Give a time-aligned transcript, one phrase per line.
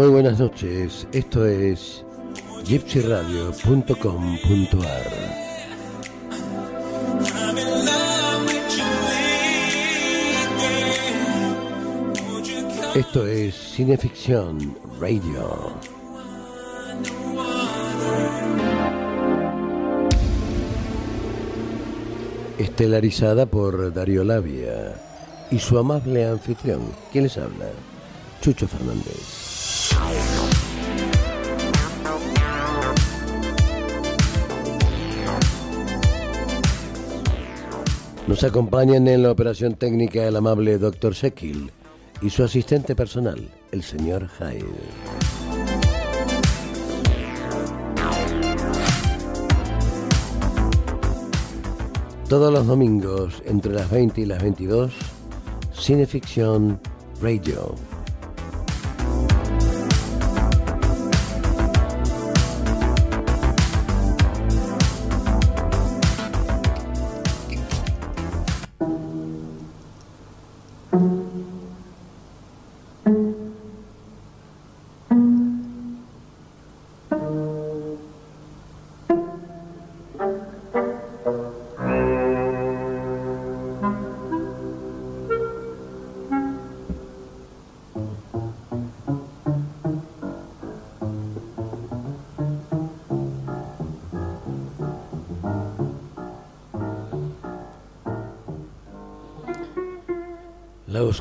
[0.00, 2.06] Muy buenas noches, esto es
[2.64, 5.49] gypsyradio.com.ar.
[13.00, 15.72] Esto es Cineficción Radio.
[22.58, 25.00] Estelarizada por Darío Labia
[25.50, 26.82] y su amable anfitrión.
[27.10, 27.70] ¿Quién les habla?
[28.42, 29.94] Chucho Fernández.
[38.26, 41.14] Nos acompañan en la operación técnica el amable Dr.
[41.14, 41.72] Sekil
[42.22, 44.64] y su asistente personal, el señor Hyde.
[52.28, 54.92] Todos los domingos, entre las 20 y las 22,
[55.74, 56.80] Cineficción
[57.20, 57.74] Radio.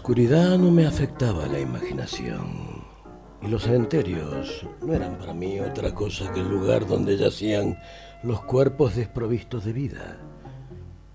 [0.09, 2.83] Oscuridad no me afectaba la imaginación.
[3.43, 7.77] Y los cementerios no eran para mí otra cosa que el lugar donde yacían
[8.23, 10.17] los cuerpos desprovistos de vida,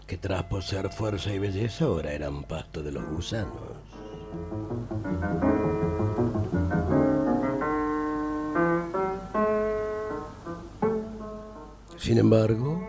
[0.06, 3.53] que tras poseer fuerza y belleza ahora eran pasto de los gusanos.
[11.97, 12.81] Sin embargo,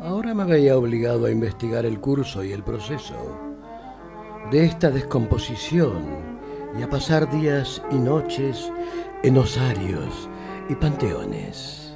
[0.00, 3.43] ahora me veía obligado a investigar el curso y el proceso
[4.50, 6.02] de esta descomposición
[6.78, 8.70] y a pasar días y noches
[9.22, 10.28] en osarios
[10.68, 11.92] y panteones.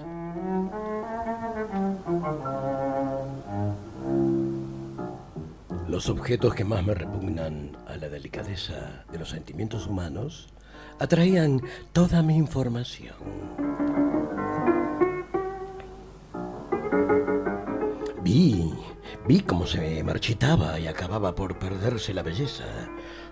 [5.89, 10.49] Los objetos que más me repugnan a la delicadeza de los sentimientos humanos
[10.99, 11.61] atraían
[11.93, 13.15] toda mi información.
[18.23, 18.73] Vi,
[19.27, 22.65] vi cómo se marchitaba y acababa por perderse la belleza,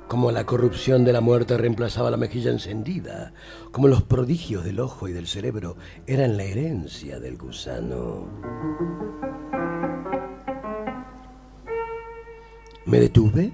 [0.09, 3.33] cómo la corrupción de la muerte reemplazaba la mejilla encendida,
[3.73, 5.77] cómo los prodigios del ojo y del cerebro
[6.07, 8.29] eran la herencia del gusano.
[12.85, 13.53] Me detuve,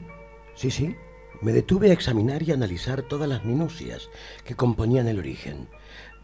[0.54, 0.94] sí, sí,
[1.40, 4.10] me detuve a examinar y analizar todas las minucias
[4.44, 5.68] que componían el origen,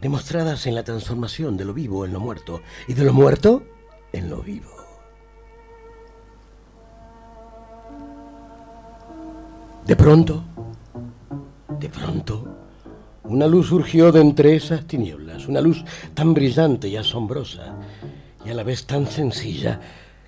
[0.00, 3.64] demostradas en la transformación de lo vivo en lo muerto y de lo muerto
[4.12, 4.87] en lo vivo.
[9.88, 10.44] De pronto,
[11.80, 12.44] de pronto,
[13.24, 15.82] una luz surgió de entre esas tinieblas, una luz
[16.12, 17.74] tan brillante y asombrosa,
[18.44, 19.80] y a la vez tan sencilla,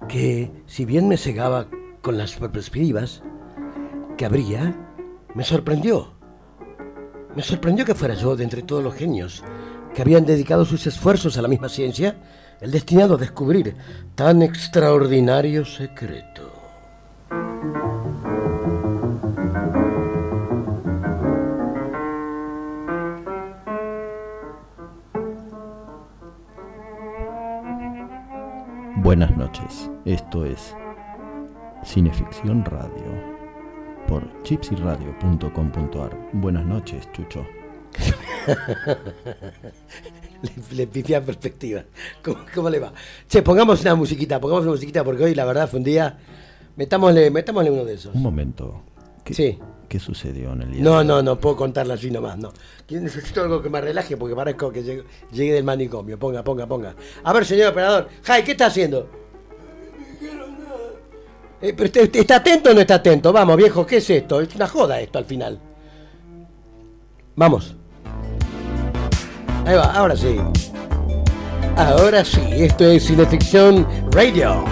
[0.08, 1.66] que si bien me cegaba
[2.00, 3.20] con las perspectivas
[4.16, 4.74] que habría,
[5.34, 6.14] me sorprendió.
[7.36, 9.44] Me sorprendió que fuera yo, de entre todos los genios
[9.94, 12.16] que habían dedicado sus esfuerzos a la misma ciencia,
[12.62, 13.76] el destinado a descubrir
[14.14, 16.49] tan extraordinario secreto.
[29.10, 30.72] Buenas noches, esto es
[31.82, 33.12] Cineficción Radio
[34.06, 36.28] por chipsyradio.com.ar.
[36.34, 37.44] Buenas noches, Chucho.
[40.42, 41.82] le, le pifié perspectiva.
[42.22, 42.92] ¿Cómo, ¿Cómo le va?
[43.28, 46.16] Che, pongamos una musiquita, pongamos una musiquita porque hoy la verdad fue un día.
[46.76, 48.14] Metámosle, metámosle uno de esos.
[48.14, 48.80] Un momento.
[49.24, 49.58] ¿Qué, Sí.
[49.90, 50.84] ¿Qué sucedió en el día?
[50.84, 52.52] No, de no, no puedo contarla así nomás, no.
[52.88, 55.02] Necesito algo que me relaje porque parezco que llegue,
[55.32, 56.16] llegue del manicomio.
[56.16, 56.94] Ponga, ponga, ponga.
[57.24, 58.08] A ver, señor operador.
[58.22, 59.08] Jai, ¿qué está haciendo?
[61.60, 63.32] Eh, pero usted- usted ¿Está atento o no está atento?
[63.32, 64.40] Vamos, viejo, ¿qué es esto?
[64.40, 65.58] Es una joda esto al final.
[67.34, 67.74] Vamos.
[69.66, 70.36] Ahí va, ahora sí.
[71.76, 74.64] Ahora sí, esto es Cineficción Radio.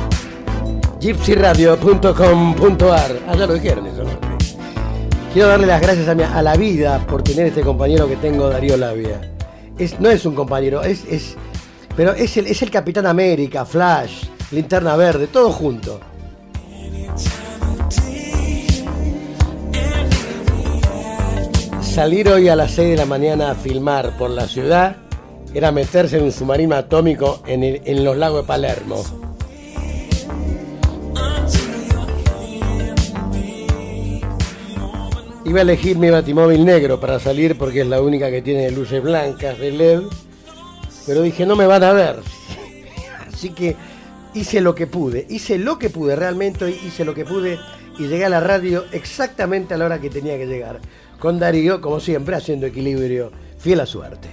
[1.01, 3.37] gypsyradio.com.ar.
[3.37, 4.28] Ya lo dijeron eso, ¿no?
[5.33, 9.21] Quiero darle las gracias a, la vida por tener este compañero que tengo, Darío Labia.
[10.01, 11.37] No es un compañero, es, es,
[11.95, 16.01] pero es el, es el Capitán América, Flash, Linterna Verde, todo junto.
[21.83, 24.97] Salir hoy a las 6 de la mañana a filmar por la ciudad
[25.53, 29.28] era meterse en un submarino atómico en, en los lagos de Palermo.
[35.49, 39.03] Iba a elegir mi batimóvil negro para salir porque es la única que tiene luces
[39.03, 40.03] blancas de LED.
[41.07, 42.17] Pero dije, no me van a ver.
[43.33, 43.75] Así que
[44.35, 45.25] hice lo que pude.
[45.31, 47.59] Hice lo que pude, realmente hice lo que pude.
[47.99, 50.81] Y llegué a la radio exactamente a la hora que tenía que llegar.
[51.19, 53.33] Con Darío, como siempre, haciendo equilibrio.
[53.59, 54.29] Fiel a suerte.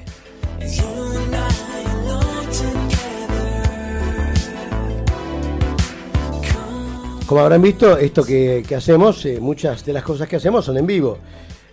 [7.25, 10.77] Como habrán visto, esto que, que hacemos, eh, muchas de las cosas que hacemos son
[10.77, 11.17] en vivo.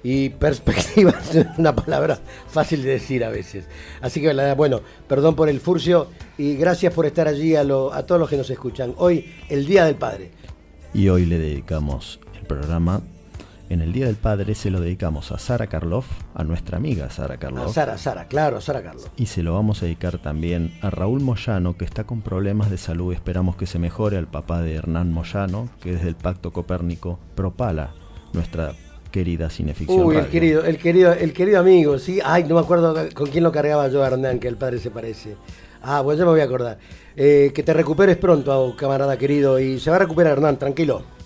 [0.02, 2.18] Y perspectiva es una palabra
[2.48, 3.66] fácil de decir a veces.
[4.00, 6.08] Así que, bueno, perdón por el furcio
[6.38, 8.94] y gracias por estar allí a todos los que nos escuchan.
[8.96, 10.30] Hoy, el Día del Padre.
[10.94, 13.02] Y hoy le dedicamos el programa.
[13.72, 16.04] En el Día del Padre se lo dedicamos a Sara Karloff,
[16.34, 17.72] a nuestra amiga Sara A Karloff.
[17.72, 19.08] Sara, Sara, claro, Sara Carlos.
[19.16, 22.76] Y se lo vamos a dedicar también a Raúl Moyano, que está con problemas de
[22.76, 23.14] salud.
[23.14, 27.94] Esperamos que se mejore al papá de Hernán Moyano, que desde el Pacto Copérnico propala
[28.34, 28.74] nuestra
[29.10, 30.04] querida cineficción.
[30.04, 30.30] Uy, el Radio.
[30.30, 32.20] querido, el querido, el querido amigo, sí.
[32.22, 35.34] Ay, no me acuerdo con quién lo cargaba yo, Hernán, que el padre se parece.
[35.80, 36.76] Ah, bueno, yo me voy a acordar.
[37.16, 41.21] Eh, que te recuperes pronto, camarada querido, y se va a recuperar Hernán, tranquilo.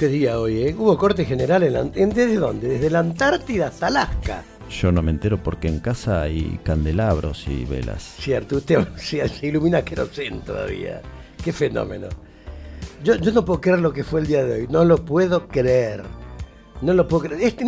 [0.00, 0.74] Qué día hoy, ¿eh?
[0.78, 2.68] Hubo corte general en, la- en- ¿desde dónde?
[2.68, 4.42] Desde la Antártida hasta Alaska.
[4.70, 8.14] Yo no me entero porque en casa hay candelabros y velas.
[8.18, 11.02] Cierto, usted se, se ilumina querosén todavía.
[11.44, 12.08] Qué fenómeno.
[13.04, 14.68] Yo, yo no puedo creer lo que fue el día de hoy.
[14.70, 16.02] No lo puedo creer.
[16.80, 17.42] No lo puedo creer.
[17.42, 17.66] Este,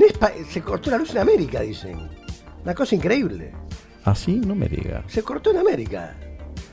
[0.50, 1.98] se cortó la luz en América, dicen.
[2.64, 3.52] Una cosa increíble.
[4.04, 5.04] Así no me diga.
[5.06, 6.16] Se cortó en América.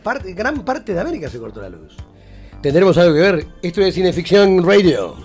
[0.04, 1.98] Parte- gran parte de América se cortó la luz.
[2.62, 3.48] Tendremos algo que ver.
[3.62, 5.16] Esto es Cineficción Radio.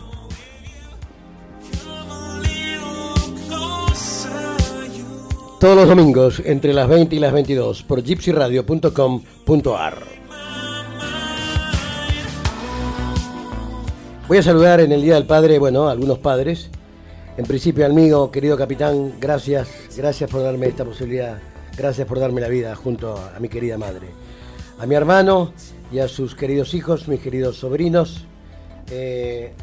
[5.64, 9.98] Todos los domingos entre las 20 y las 22 por gypsyradio.com.ar.
[14.28, 16.68] Voy a saludar en el Día del Padre, bueno, a algunos padres.
[17.38, 19.66] En principio, amigo, querido capitán, gracias,
[19.96, 21.38] gracias por darme esta posibilidad,
[21.78, 24.08] gracias por darme la vida junto a mi querida madre.
[24.78, 25.54] A mi hermano
[25.90, 28.26] y a sus queridos hijos, mis queridos sobrinos.
[28.90, 29.54] Eh,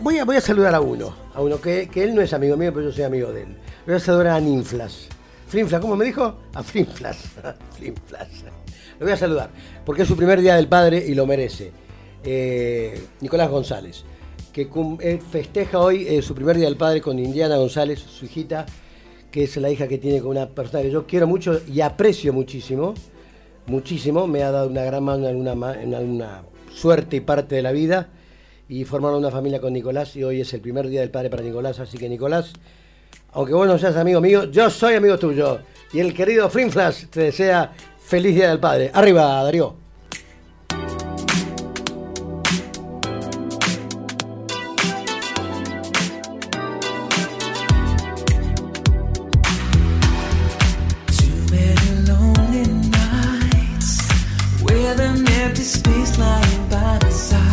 [0.00, 2.56] voy, a, voy a saludar a uno, a uno que, que él no es amigo
[2.56, 3.56] mío, pero yo soy amigo de él.
[3.84, 5.10] Voy a saludar a Ninflas.
[5.54, 6.34] Flinflas, ¿cómo me dijo?
[6.52, 7.16] A Flinflas.
[7.78, 8.28] Flinflas.
[8.98, 9.50] Lo voy a saludar,
[9.86, 11.70] porque es su primer día del padre y lo merece.
[12.24, 14.04] Eh, Nicolás González,
[14.52, 14.68] que
[15.00, 18.66] eh, festeja hoy eh, su primer día del padre con Indiana González, su hijita,
[19.30, 22.32] que es la hija que tiene con una persona que yo quiero mucho y aprecio
[22.32, 22.94] muchísimo,
[23.66, 26.42] muchísimo, me ha dado una gran mano en alguna, en alguna
[26.72, 28.08] suerte y parte de la vida,
[28.68, 31.44] y formaron una familia con Nicolás, y hoy es el primer día del padre para
[31.44, 32.54] Nicolás, así que Nicolás,
[33.34, 35.58] aunque vos no seas amigo mío, yo soy amigo tuyo,
[35.92, 37.72] y el querido Flinflas te desea
[38.02, 38.90] feliz día del padre.
[38.94, 39.84] Arriba, Darío.
[55.64, 57.43] Space the.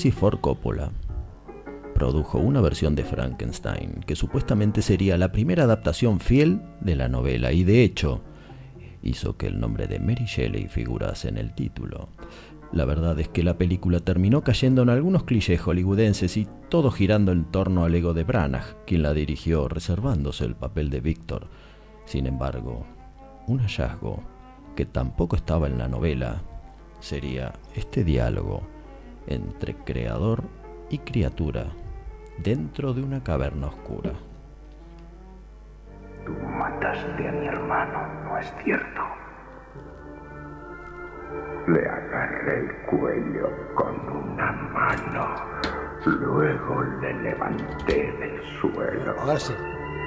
[0.00, 0.92] Francis Ford Coppola
[1.94, 7.52] produjo una versión de Frankenstein, que supuestamente sería la primera adaptación fiel de la novela
[7.52, 8.22] y de hecho
[9.02, 12.08] hizo que el nombre de Mary Shelley figurase en el título.
[12.72, 17.30] La verdad es que la película terminó cayendo en algunos clichés hollywoodenses y todo girando
[17.30, 21.48] en torno al ego de Branagh, quien la dirigió reservándose el papel de Víctor.
[22.06, 22.86] Sin embargo,
[23.46, 24.22] un hallazgo
[24.76, 26.40] que tampoco estaba en la novela
[27.00, 28.79] sería este diálogo
[29.30, 30.42] entre creador
[30.90, 31.66] y criatura
[32.38, 34.12] dentro de una caverna oscura.
[36.26, 39.02] Tú mataste a mi hermano, ¿no es cierto?
[41.68, 45.36] Le agarré el cuello con una mano.
[46.04, 49.14] Luego le levanté del suelo.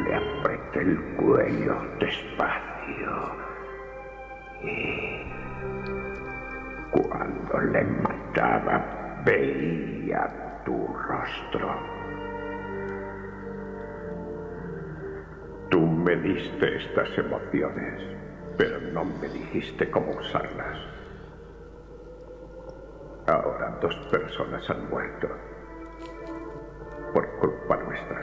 [0.06, 3.44] Le apreté el cuello despacio.
[4.64, 5.24] Y
[6.92, 11.76] cuando le mataba veía tu rostro.
[15.70, 18.02] Tú me diste estas emociones,
[18.58, 20.78] pero no me dijiste cómo usarlas.
[23.28, 25.30] Ahora dos personas han muerto
[27.14, 28.22] por culpa nuestra.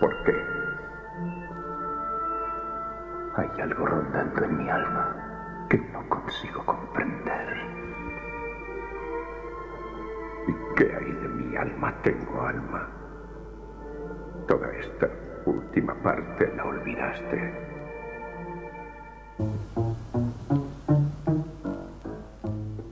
[0.00, 0.34] ¿Por qué?
[3.36, 5.33] Hay algo rondando en mi alma
[5.74, 7.48] que no consigo comprender.
[10.46, 11.94] ¿Y qué hay de mi alma?
[12.02, 12.88] Tengo alma.
[14.46, 15.10] Toda esta
[15.46, 17.54] última parte la olvidaste.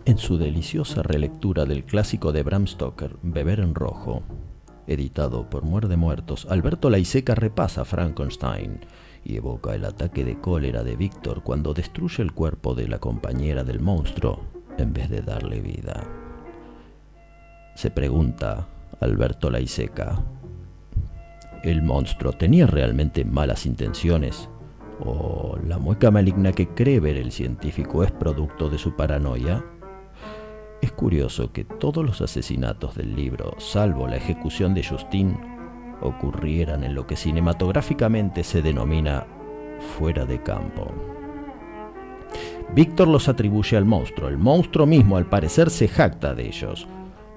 [0.05, 4.23] En su deliciosa relectura del clásico de Bram Stoker, Beber en Rojo,
[4.89, 8.81] editado por Muerde Muertos, Alberto Laiseca repasa Frankenstein
[9.25, 13.65] y evoca el ataque de cólera de Víctor cuando destruye el cuerpo de la compañera
[13.65, 14.41] del monstruo
[14.79, 16.03] en vez de darle vida.
[17.75, 18.69] Se pregunta
[19.01, 20.23] Alberto Laiseca,
[21.63, 24.49] ¿el monstruo tenía realmente malas intenciones?
[25.05, 29.65] ¿O la mueca maligna que cree ver el científico es producto de su paranoia?
[30.81, 35.37] Es curioso que todos los asesinatos del libro, salvo la ejecución de Justin,
[36.03, 39.27] ocurrieran en lo que cinematográficamente se denomina
[39.97, 40.91] fuera de campo.
[42.75, 46.87] Víctor los atribuye al monstruo, el monstruo mismo al parecer se jacta de ellos.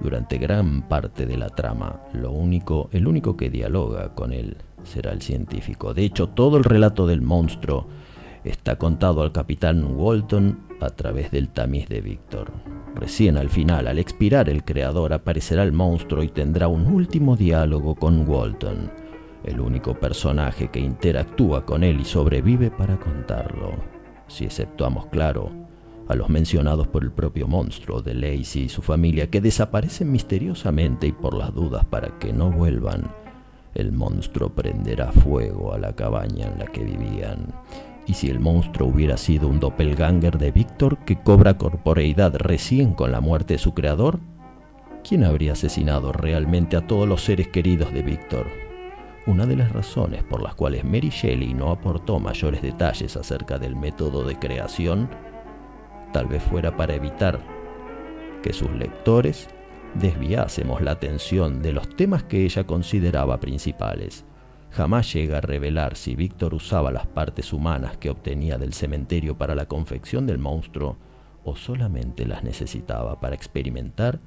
[0.00, 5.12] Durante gran parte de la trama, lo único, el único que dialoga con él será
[5.12, 5.94] el científico.
[5.94, 7.86] De hecho, todo el relato del monstruo
[8.50, 12.52] está contado al capitán Walton a través del tamiz de Víctor.
[12.94, 17.94] Recién al final, al expirar el creador, aparecerá el monstruo y tendrá un último diálogo
[17.94, 18.90] con Walton,
[19.44, 23.74] el único personaje que interactúa con él y sobrevive para contarlo.
[24.28, 25.50] Si exceptuamos, claro,
[26.08, 31.06] a los mencionados por el propio monstruo de Lacey y su familia que desaparecen misteriosamente
[31.06, 33.10] y por las dudas para que no vuelvan,
[33.74, 37.52] el monstruo prenderá fuego a la cabaña en la que vivían
[38.06, 43.10] y si el monstruo hubiera sido un doppelganger de Víctor que cobra corporeidad recién con
[43.12, 44.20] la muerte de su creador,
[45.06, 48.46] ¿quién habría asesinado realmente a todos los seres queridos de Víctor?
[49.26, 53.74] Una de las razones por las cuales Mary Shelley no aportó mayores detalles acerca del
[53.74, 55.08] método de creación
[56.12, 57.40] tal vez fuera para evitar
[58.42, 59.48] que sus lectores
[59.94, 64.24] desviásemos la atención de los temas que ella consideraba principales
[64.76, 69.54] Jamás llega a revelar si Víctor usaba las partes humanas que obtenía del cementerio para
[69.54, 70.98] la confección del monstruo
[71.44, 74.20] o solamente las necesitaba para experimentar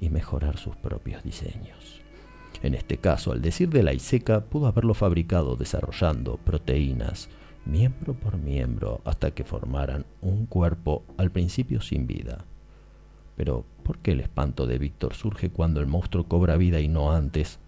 [0.00, 2.00] y mejorar sus propios diseños.
[2.62, 7.28] En este caso, al decir de la Iseca, pudo haberlo fabricado desarrollando proteínas
[7.66, 12.46] miembro por miembro hasta que formaran un cuerpo al principio sin vida.
[13.36, 17.12] Pero, ¿por qué el espanto de Víctor surge cuando el monstruo cobra vida y no
[17.12, 17.59] antes,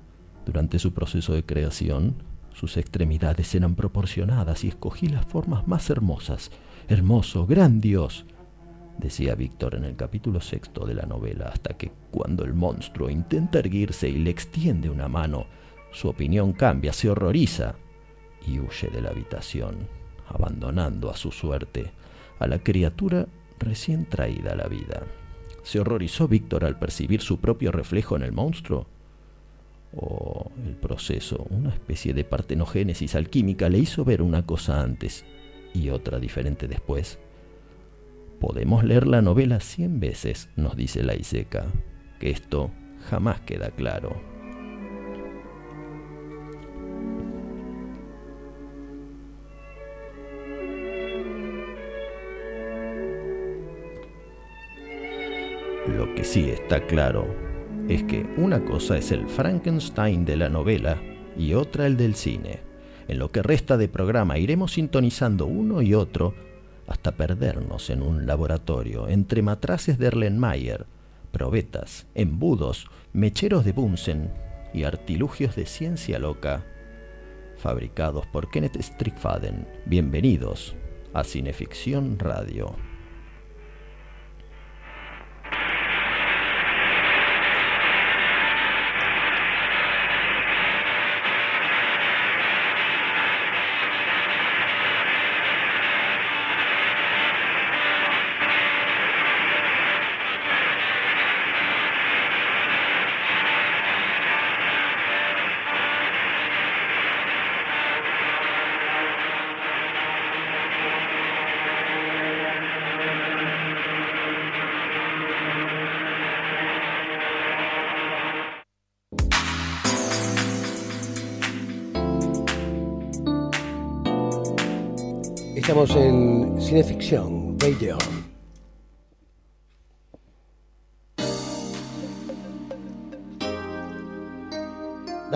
[0.44, 2.16] durante su proceso de creación,
[2.52, 6.50] sus extremidades eran proporcionadas y escogí las formas más hermosas.
[6.88, 8.26] Hermoso, gran Dios,
[8.98, 13.58] decía Víctor en el capítulo sexto de la novela, hasta que cuando el monstruo intenta
[13.58, 15.46] erguirse y le extiende una mano,
[15.92, 17.74] su opinión cambia, se horroriza
[18.46, 19.88] y huye de la habitación,
[20.28, 21.92] abandonando a su suerte
[22.38, 23.26] a la criatura
[23.58, 25.02] recién traída a la vida.
[25.62, 28.86] ¿Se horrorizó Víctor al percibir su propio reflejo en el monstruo?
[29.94, 35.24] O el proceso, una especie de partenogénesis alquímica, le hizo ver una cosa antes
[35.74, 37.18] y otra diferente después.
[38.40, 41.66] Podemos leer la novela cien veces, nos dice la Iseca,
[42.18, 42.70] que esto
[43.08, 44.20] jamás queda claro.
[55.88, 57.51] Lo que sí está claro
[57.88, 61.00] es que una cosa es el Frankenstein de la novela
[61.36, 62.60] y otra el del cine.
[63.08, 66.34] En lo que resta de programa iremos sintonizando uno y otro
[66.86, 70.86] hasta perdernos en un laboratorio entre matraces de Erlenmeyer,
[71.32, 74.30] probetas, embudos, mecheros de Bunsen
[74.72, 76.64] y artilugios de ciencia loca
[77.56, 79.68] fabricados por Kenneth Strickfaden.
[79.86, 80.74] Bienvenidos
[81.14, 82.91] a Cineficción Radio.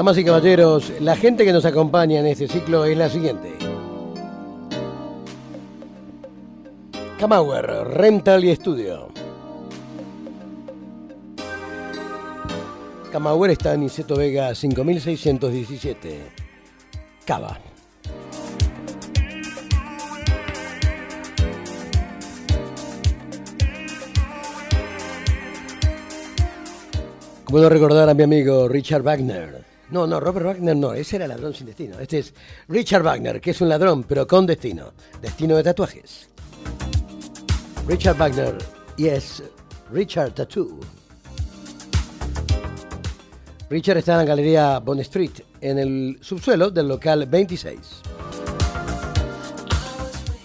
[0.06, 3.54] Damas y caballeros, la gente que nos acompaña en este ciclo es la siguiente.
[7.18, 9.08] Kamauer, Rental y Estudio.
[13.10, 16.20] Kamauer está en Iseto Vega 5617.
[17.24, 17.58] Cava.
[27.46, 29.65] Puedo recordar a mi amigo Richard Wagner.
[29.90, 31.98] No, no, Robert Wagner no, ese era ladrón sin destino.
[31.98, 32.34] Este es
[32.68, 34.92] Richard Wagner, que es un ladrón, pero con destino.
[35.22, 36.28] Destino de tatuajes.
[37.86, 38.56] Richard Wagner,
[38.96, 39.44] yes,
[39.92, 40.80] Richard Tattoo.
[43.70, 47.78] Richard está en la galería Bond Street, en el subsuelo del local 26.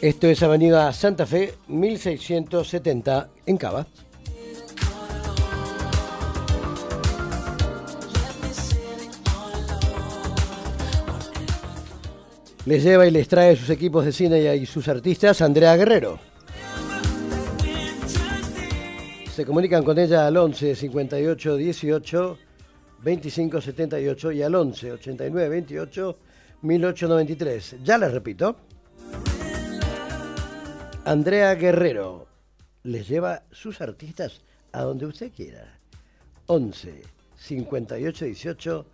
[0.02, 3.86] Esto es Avenida Santa Fe, 1670, en Cava.
[12.66, 16.20] Les lleva y les trae sus equipos de cine y sus artistas Andrea Guerrero.
[19.34, 22.38] Se comunican con ella al 11 58 18
[23.02, 26.18] 25 78 y al 11 89 28
[26.62, 27.78] 1893.
[27.84, 28.56] Ya les repito.
[31.06, 32.28] Andrea Guerrero
[32.84, 35.80] les lleva sus artistas a donde usted quiera.
[36.46, 37.02] 11
[37.38, 38.86] 58 18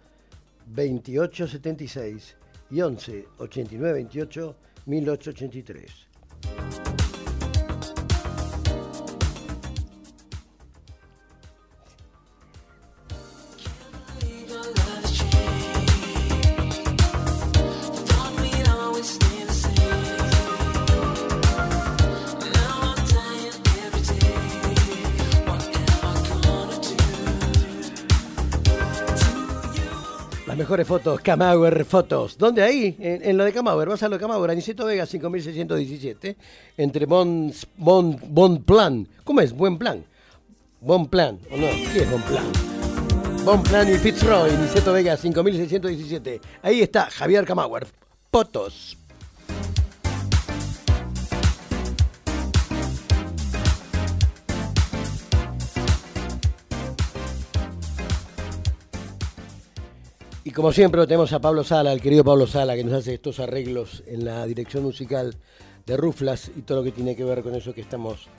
[0.68, 2.36] 28 76
[2.70, 6.07] y 11 89 28 1883.
[30.88, 32.38] Fotos, Camauer Fotos.
[32.38, 32.96] ¿Dónde ahí?
[33.00, 33.90] En, lo de Camauer.
[33.90, 36.38] Vas a lo de Camauer, Aniceto Vega 5617.
[36.78, 39.06] Entre Bon, bon, bon Plan.
[39.26, 39.52] ¿Cómo es?
[39.52, 40.06] Buen plan.
[40.80, 41.40] Bon Plan.
[41.52, 41.68] ¿O no?
[41.92, 42.46] ¿Qué es Bon Plan?
[43.44, 46.40] Bon Plan y Fitzroy, Aniceto Vega 5617.
[46.62, 47.86] Ahí está Javier Camauer.
[48.32, 48.98] Fotos.
[60.48, 63.42] Y como siempre tenemos a Pablo Sala, el querido Pablo Sala, que nos hace estos
[63.42, 65.36] arreglos en la dirección musical
[65.86, 68.30] de Ruflas y todo lo que tiene que ver con eso que estamos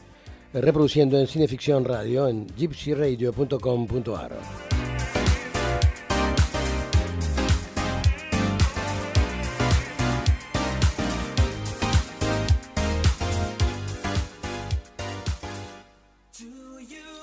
[0.54, 4.38] eh, reproduciendo en Cineficción Radio en gypsyradio.com.ar.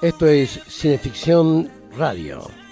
[0.03, 2.64] Esto es Cineficción Radio.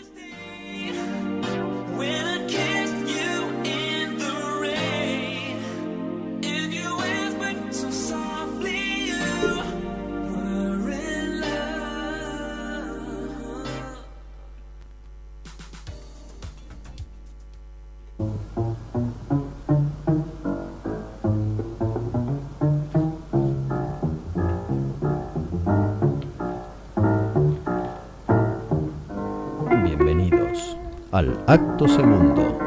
[31.48, 32.58] acto segundo.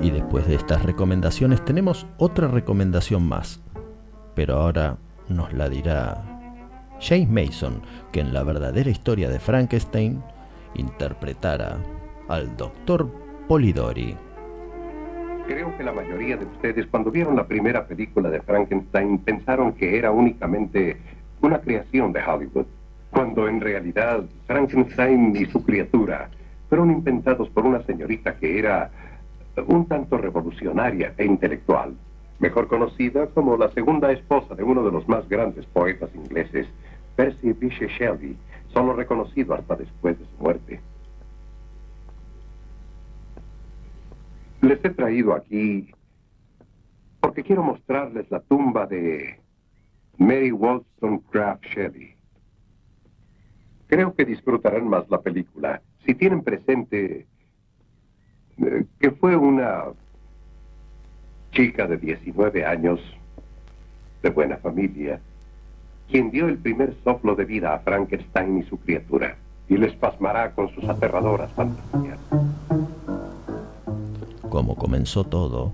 [0.00, 3.60] Y después de estas recomendaciones tenemos otra recomendación más,
[4.34, 4.96] pero ahora
[5.28, 6.22] nos la dirá
[7.00, 10.22] James Mason, que en la verdadera historia de Frankenstein
[10.78, 11.78] interpretara
[12.28, 13.08] al doctor
[13.48, 14.16] Polidori.
[15.46, 19.96] Creo que la mayoría de ustedes cuando vieron la primera película de Frankenstein pensaron que
[19.96, 20.96] era únicamente
[21.40, 22.66] una creación de Hollywood,
[23.10, 26.30] cuando en realidad Frankenstein y su criatura
[26.68, 28.90] fueron inventados por una señorita que era
[29.68, 31.94] un tanto revolucionaria e intelectual,
[32.40, 36.66] mejor conocida como la segunda esposa de uno de los más grandes poetas ingleses,
[37.14, 38.36] Percy Bysshe Shelley,
[38.76, 40.80] solo reconocido hasta después de su muerte.
[44.60, 45.94] Les he traído aquí
[47.20, 49.40] porque quiero mostrarles la tumba de
[50.18, 52.16] Mary Wollstonecraft Shelley.
[53.86, 57.26] Creo que disfrutarán más la película si tienen presente
[58.58, 59.84] eh, que fue una
[61.52, 63.00] chica de 19 años,
[64.22, 65.18] de buena familia,
[66.10, 69.36] quien dio el primer soplo de vida a Frankenstein y su criatura,
[69.68, 72.18] y les pasmará con sus aterradoras fantasías.
[74.48, 75.72] Como comenzó todo,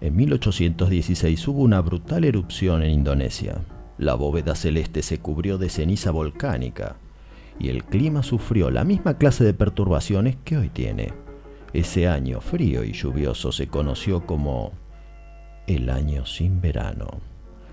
[0.00, 3.58] en 1816 hubo una brutal erupción en Indonesia.
[3.96, 6.96] La bóveda celeste se cubrió de ceniza volcánica
[7.58, 11.12] y el clima sufrió la misma clase de perturbaciones que hoy tiene.
[11.72, 14.72] Ese año frío y lluvioso se conoció como
[15.66, 17.20] el año sin verano.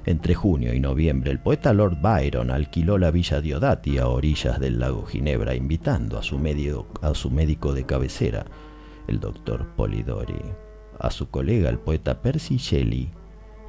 [0.06, 4.78] Entre junio y noviembre, el poeta Lord Byron alquiló la villa Diodati a orillas del
[4.78, 6.38] lago Ginebra, invitando a su,
[7.02, 8.46] a su médico de cabecera,
[9.08, 10.42] el doctor Polidori,
[11.00, 13.12] a su colega el poeta Percy Shelley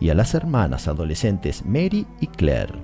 [0.00, 2.82] y a las hermanas adolescentes Mary y Claire.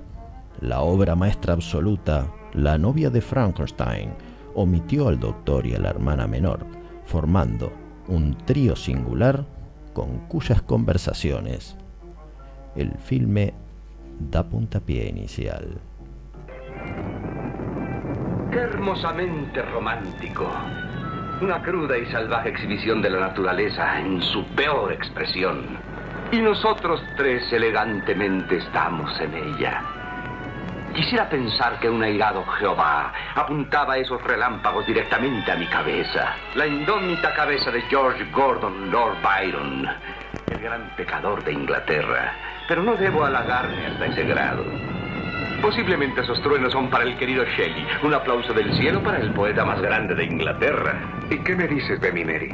[0.61, 4.11] La obra maestra absoluta, La novia de Frankenstein,
[4.55, 6.65] omitió al doctor y a la hermana menor,
[7.05, 7.73] formando
[8.07, 9.45] un trío singular
[9.93, 11.75] con cuyas conversaciones
[12.75, 13.53] el filme
[14.19, 15.79] da puntapié inicial.
[18.51, 20.49] Qué hermosamente romántico.
[21.41, 25.79] Una cruda y salvaje exhibición de la naturaleza en su peor expresión.
[26.31, 29.81] Y nosotros tres elegantemente estamos en ella.
[30.93, 36.35] Quisiera pensar que un airado Jehová apuntaba esos relámpagos directamente a mi cabeza.
[36.55, 39.87] La indómita cabeza de George Gordon Lord Byron,
[40.51, 42.33] el gran pecador de Inglaterra
[42.71, 44.63] pero no debo halagarme hasta ese grado.
[45.61, 47.85] Posiblemente esos truenos son para el querido Shelley.
[48.01, 51.21] Un aplauso del cielo para el poeta más grande de Inglaterra.
[51.29, 52.49] ¿Y qué me dices de mi Mary?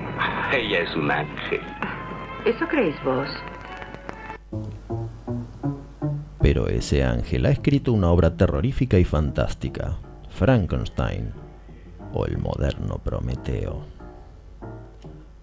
[0.52, 1.62] Ella es un ángel.
[2.46, 3.30] ¿Eso creéis vos?
[6.42, 9.98] Pero ese ángel ha escrito una obra terrorífica y fantástica,
[10.32, 11.32] Frankenstein,
[12.12, 13.86] o el moderno Prometeo.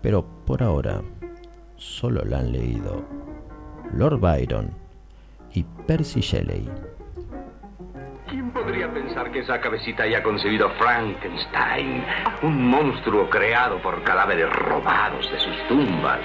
[0.03, 1.01] Pero por ahora,
[1.85, 3.05] solo la han leído
[3.92, 4.70] Lord Byron
[5.53, 6.68] y Percy Shelley.
[8.29, 12.03] ¿Quién podría pensar que esa cabecita haya concebido Frankenstein,
[12.42, 16.20] un monstruo creado por cadáveres robados de sus tumbas?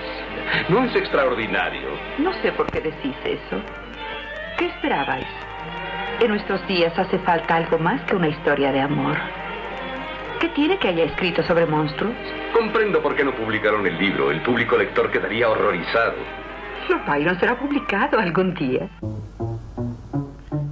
[0.70, 1.90] ¿No es extraordinario?
[2.18, 3.62] No sé por qué decís eso.
[4.58, 5.28] ¿Qué esperabais?
[6.22, 9.18] En nuestros días hace falta algo más que una historia de amor.
[10.40, 12.16] ¿Qué tiene que haya escrito sobre monstruos?
[12.54, 14.32] Comprendo por qué no publicaron el libro.
[14.32, 16.16] El público lector quedaría horrorizado.
[17.06, 18.90] Byron será publicado algún día.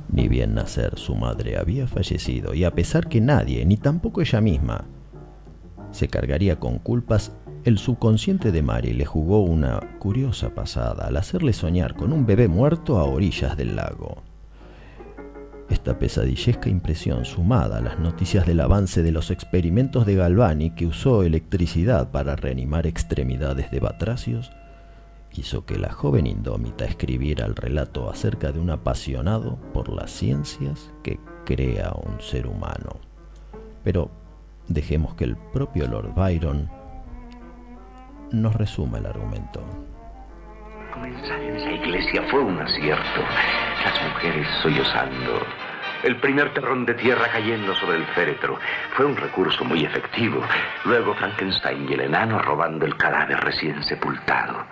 [0.10, 4.42] Ni bien nacer, su madre había fallecido y a pesar que nadie, ni tampoco ella
[4.42, 4.86] misma,
[5.92, 11.54] se cargaría con culpas, el subconsciente de Mary le jugó una curiosa pasada al hacerle
[11.54, 14.24] soñar con un bebé muerto a orillas del lago.
[15.70, 20.86] Esta pesadillesca impresión, sumada a las noticias del avance de los experimentos de Galvani que
[20.88, 24.52] usó electricidad para reanimar extremidades de batracios,
[25.34, 30.92] hizo que la joven indómita escribiera el relato acerca de un apasionado por las ciencias
[31.04, 33.00] que crea un ser humano.
[33.84, 34.10] Pero
[34.68, 36.70] dejemos que el propio Lord Byron
[38.32, 39.62] nos resuma el argumento.
[40.94, 43.22] Comenzar en esa iglesia fue un acierto.
[43.88, 45.48] Las mujeres sollozando.
[46.04, 48.60] El primer terrón de tierra cayendo sobre el féretro
[48.98, 50.44] fue un recurso muy efectivo.
[50.84, 54.66] Luego Frankenstein y el enano robando el cadáver recién sepultado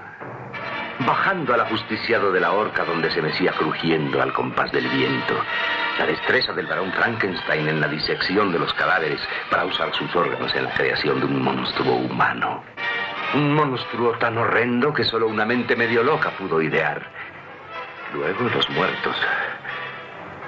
[1.00, 5.34] bajando al ajusticiado de la horca donde se mecía crujiendo al compás del viento.
[6.00, 10.56] La destreza del barón Frankenstein en la disección de los cadáveres para usar sus órganos
[10.56, 12.64] en la creación de un monstruo humano.
[13.34, 17.15] Un monstruo tan horrendo que solo una mente medio loca pudo idear.
[18.14, 19.16] Luego los muertos.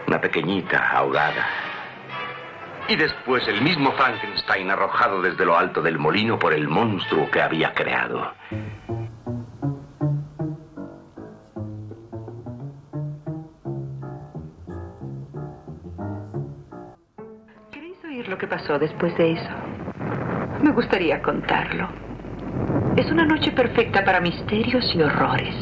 [0.07, 1.45] Una pequeñita ahogada.
[2.87, 7.41] Y después el mismo Frankenstein arrojado desde lo alto del molino por el monstruo que
[7.41, 8.33] había creado.
[17.71, 19.49] ¿Queréis oír lo que pasó después de eso?
[20.63, 21.89] Me gustaría contarlo.
[22.95, 25.55] Es una noche perfecta para misterios y horrores.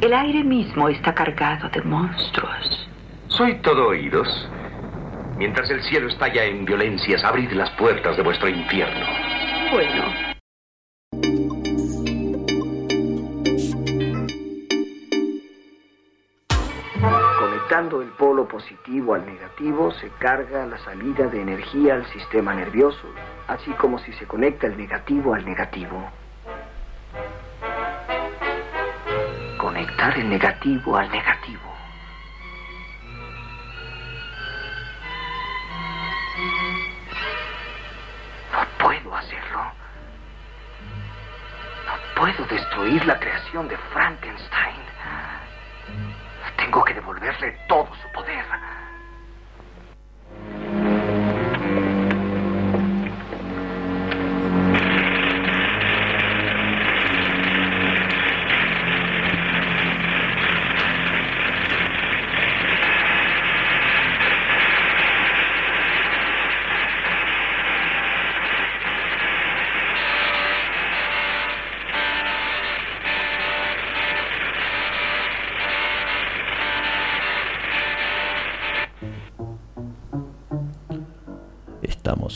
[0.00, 2.88] El aire mismo está cargado de monstruos.
[3.26, 4.48] Soy todo oídos.
[5.36, 9.06] Mientras el cielo estalla en violencias, abrid las puertas de vuestro infierno.
[9.72, 10.04] Bueno,
[17.40, 23.08] Conectando el polo positivo al negativo, se carga la salida de energía al sistema nervioso,
[23.48, 26.08] así como si se conecta el negativo al negativo.
[29.58, 31.74] Conectar el negativo al negativo.
[38.52, 39.72] No puedo hacerlo.
[41.86, 44.80] No puedo destruir la creación de Frankenstein.
[46.56, 48.44] Tengo que devolverle todo su poder.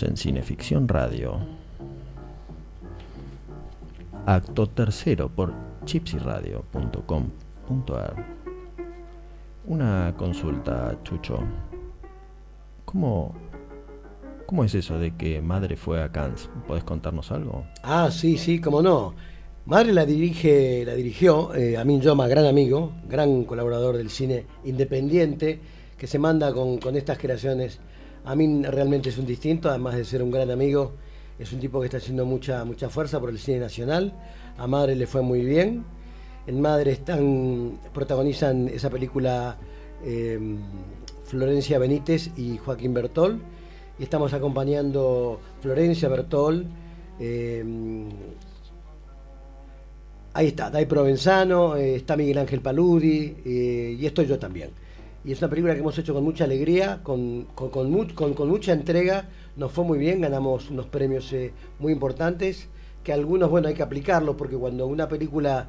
[0.03, 1.38] En Cineficción Radio.
[4.27, 5.53] Acto tercero por
[5.85, 8.27] chipsyradio.com.ar.
[9.67, 11.38] Una consulta, Chucho.
[12.85, 13.33] ¿Cómo,
[14.47, 16.51] ¿Cómo es eso de que madre fue a Cannes?
[16.67, 17.65] ¿Podés contarnos algo?
[17.83, 19.15] Ah, sí, sí, cómo no.
[19.67, 25.61] Madre la dirige, la dirigió eh, Amin Yoma, gran amigo, gran colaborador del cine independiente,
[25.97, 27.79] que se manda con, con estas creaciones.
[28.25, 30.93] Amin realmente es un distinto, además de ser un gran amigo,
[31.39, 34.13] es un tipo que está haciendo mucha, mucha fuerza por el cine nacional.
[34.59, 35.85] A Madre le fue muy bien.
[36.47, 39.57] En Madre están, protagonizan esa película
[40.05, 40.39] eh,
[41.25, 43.41] Florencia Benítez y Joaquín Bertol.
[43.99, 46.67] Y estamos acompañando Florencia Bertol.
[47.19, 47.65] eh,
[50.35, 54.71] Ahí está, Dai Provenzano, eh, está Miguel Ángel Paludi eh, y estoy yo también.
[55.25, 58.35] Y es una película que hemos hecho con mucha alegría, con, con, con mu- con-
[58.35, 62.69] con mucha entrega, nos fue muy bien, ganamos unos premios eh, muy importantes,
[63.05, 65.69] que algunos, bueno, hay que aplicarlos porque cuando una película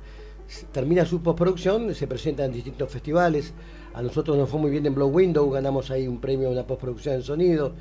[0.71, 3.53] termina su postproducción se presenta en distintos festivales.
[3.93, 6.65] A nosotros nos fue muy bien en Blow Window, ganamos ahí un premio en una
[6.65, 7.73] postproducción en sonido.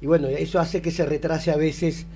[0.00, 2.06] Y bueno, eso hace que se retrase a veces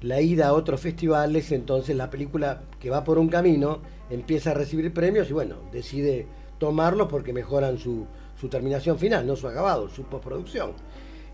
[0.00, 4.54] la ida a otros festivales, entonces la película que va por un camino empieza a
[4.54, 6.26] recibir premios y bueno, decide
[6.58, 8.06] tomarlos porque mejoran su,
[8.40, 10.72] su terminación final, no su acabado, su postproducción.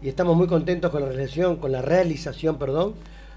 [0.02, 2.94] Y estamos muy contentos con la realización, con la realización, perdón,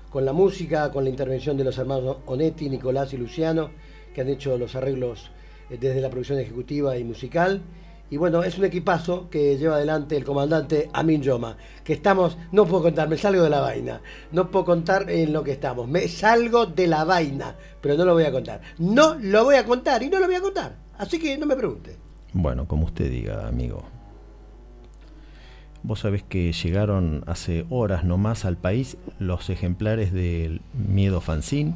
[0.09, 3.71] con la música, con la intervención de los hermanos Onetti, Nicolás y Luciano,
[4.13, 5.31] que han hecho los arreglos
[5.69, 7.61] eh, desde la producción ejecutiva y musical.
[8.09, 12.67] Y bueno, es un equipazo que lleva adelante el comandante Amin Yoma, que estamos, no
[12.67, 16.07] puedo contar, me salgo de la vaina, no puedo contar en lo que estamos, me
[16.07, 18.61] salgo de la vaina, pero no lo voy a contar.
[18.77, 21.55] No lo voy a contar y no lo voy a contar, así que no me
[21.55, 22.02] pregunte.
[22.33, 23.83] Bueno, como usted diga, amigo.
[25.83, 31.75] Vos sabés que llegaron hace horas nomás al país los ejemplares del Miedo Fanzine,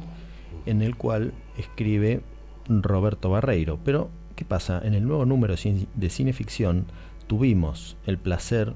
[0.66, 2.22] en el cual escribe
[2.68, 3.78] Roberto Barreiro.
[3.84, 4.80] Pero, ¿qué pasa?
[4.82, 6.86] En el nuevo número de Cineficción
[7.28, 8.74] tuvimos el placer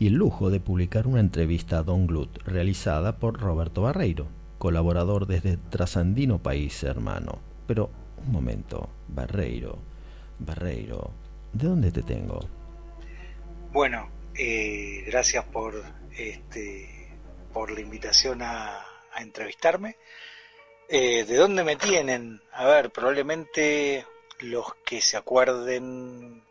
[0.00, 4.26] y el lujo de publicar una entrevista a Don Glut realizada por Roberto Barreiro,
[4.58, 7.38] colaborador desde Trasandino País Hermano.
[7.68, 7.90] Pero,
[8.26, 9.78] un momento, Barreiro,
[10.44, 11.10] Barreiro,
[11.52, 12.40] ¿de dónde te tengo?
[13.72, 15.82] Bueno, eh, gracias por
[16.16, 17.08] este
[17.52, 18.86] por la invitación a,
[19.18, 19.96] entrevistarme.
[20.88, 22.40] Eh, ¿De dónde me tienen?
[22.52, 24.06] A ver, probablemente
[24.40, 26.42] los que se acuerden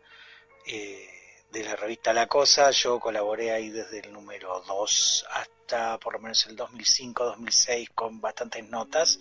[0.66, 1.08] eh,
[1.50, 6.20] de la revista La Cosa, yo colaboré ahí desde el número 2 hasta por lo
[6.20, 9.18] menos el 2005-2006 con bastantes notas.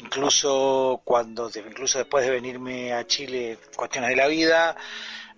[0.00, 4.76] Incluso cuando incluso después de venirme a Chile cuestiones de la vida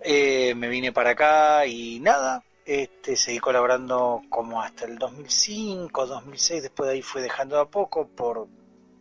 [0.01, 6.63] eh, me vine para acá y nada este seguí colaborando como hasta el 2005 2006
[6.63, 8.47] después de ahí fui dejando de a poco por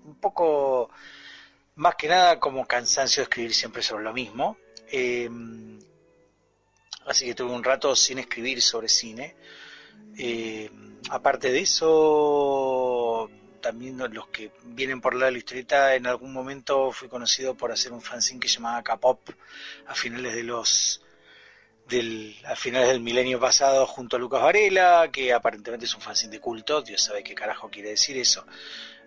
[0.05, 0.90] un poco
[1.77, 4.57] más que nada como cansancio de escribir siempre sobre lo mismo.
[4.90, 5.29] Eh,
[7.07, 9.35] así que tuve un rato sin escribir sobre cine.
[10.17, 10.71] Eh,
[11.11, 12.94] aparte de eso
[13.64, 18.03] también los que vienen por la historieta, en algún momento fui conocido por hacer un
[18.03, 19.31] fanzine que llamaba K-Pop
[19.87, 21.03] a finales de los
[21.88, 26.33] del, a finales del milenio pasado junto a Lucas Varela, que aparentemente es un fanzine
[26.33, 28.44] de culto, Dios sabe qué carajo quiere decir eso.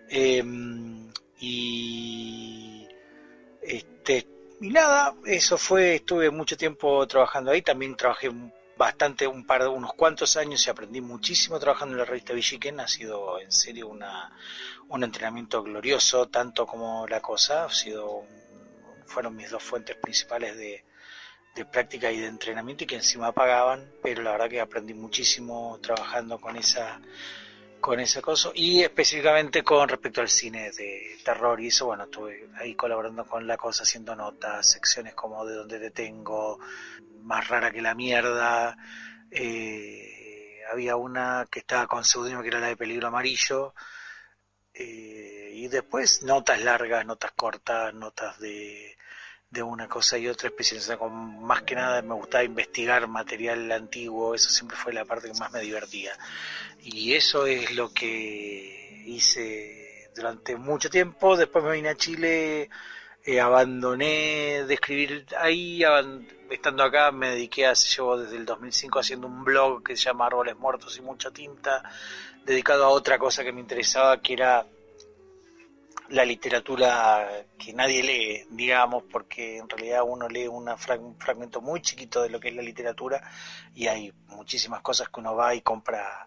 [0.08, 2.88] Em, y
[3.62, 4.26] este
[4.60, 8.28] y nada, eso fue, estuve mucho tiempo trabajando ahí, también trabajé
[8.78, 12.78] bastante, un par de unos cuantos años y aprendí muchísimo trabajando en la revista Villiquen,
[12.80, 14.32] ha sido en serio una,
[14.88, 18.22] un entrenamiento glorioso, tanto como la cosa, ha sido,
[19.06, 20.84] fueron mis dos fuentes principales de,
[21.56, 25.78] de práctica y de entrenamiento y que encima pagaban, pero la verdad que aprendí muchísimo
[25.82, 27.00] trabajando con esa
[27.80, 32.48] con ese cosa y específicamente con respecto al cine de terror y eso bueno estuve
[32.56, 36.58] ahí colaborando con la cosa haciendo notas secciones como de donde te tengo
[37.22, 38.76] más rara que la mierda.
[39.30, 43.74] Eh, había una que estaba con seudónimo que era la de peligro amarillo.
[44.74, 48.96] Eh, y después notas largas notas cortas notas de
[49.50, 54.34] de una cosa y otra especializada con más que nada me gustaba investigar material antiguo.
[54.34, 56.12] Eso siempre fue la parte que más me divertía.
[56.82, 61.36] Y eso es lo que hice durante mucho tiempo.
[61.36, 62.68] Después me vine a Chile
[63.30, 65.82] eh, abandoné de escribir ahí
[66.50, 70.24] estando acá me dediqué a llevo desde el 2005 haciendo un blog que se llama
[70.24, 71.82] Árboles Muertos y mucha tinta
[72.46, 74.64] dedicado a otra cosa que me interesaba que era
[76.08, 80.66] la literatura que nadie lee, digamos, porque en realidad uno lee un
[81.18, 83.20] fragmento muy chiquito de lo que es la literatura
[83.74, 86.26] y hay muchísimas cosas que uno va y compra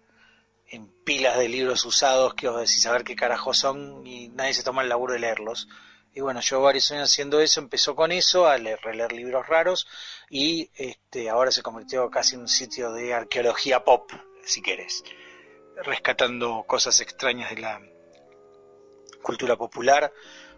[0.68, 4.62] en pilas de libros usados que os decís saber qué carajo son y nadie se
[4.62, 5.68] toma el laburo de leerlos.
[6.14, 9.88] Y bueno, yo varios años haciendo eso, empezó con eso, a leer, releer libros raros
[10.30, 14.12] y este, ahora se convirtió casi en un sitio de arqueología pop,
[14.44, 15.04] si querés,
[15.86, 17.80] rescatando cosas extrañas de la,
[19.22, 20.12] cultura popular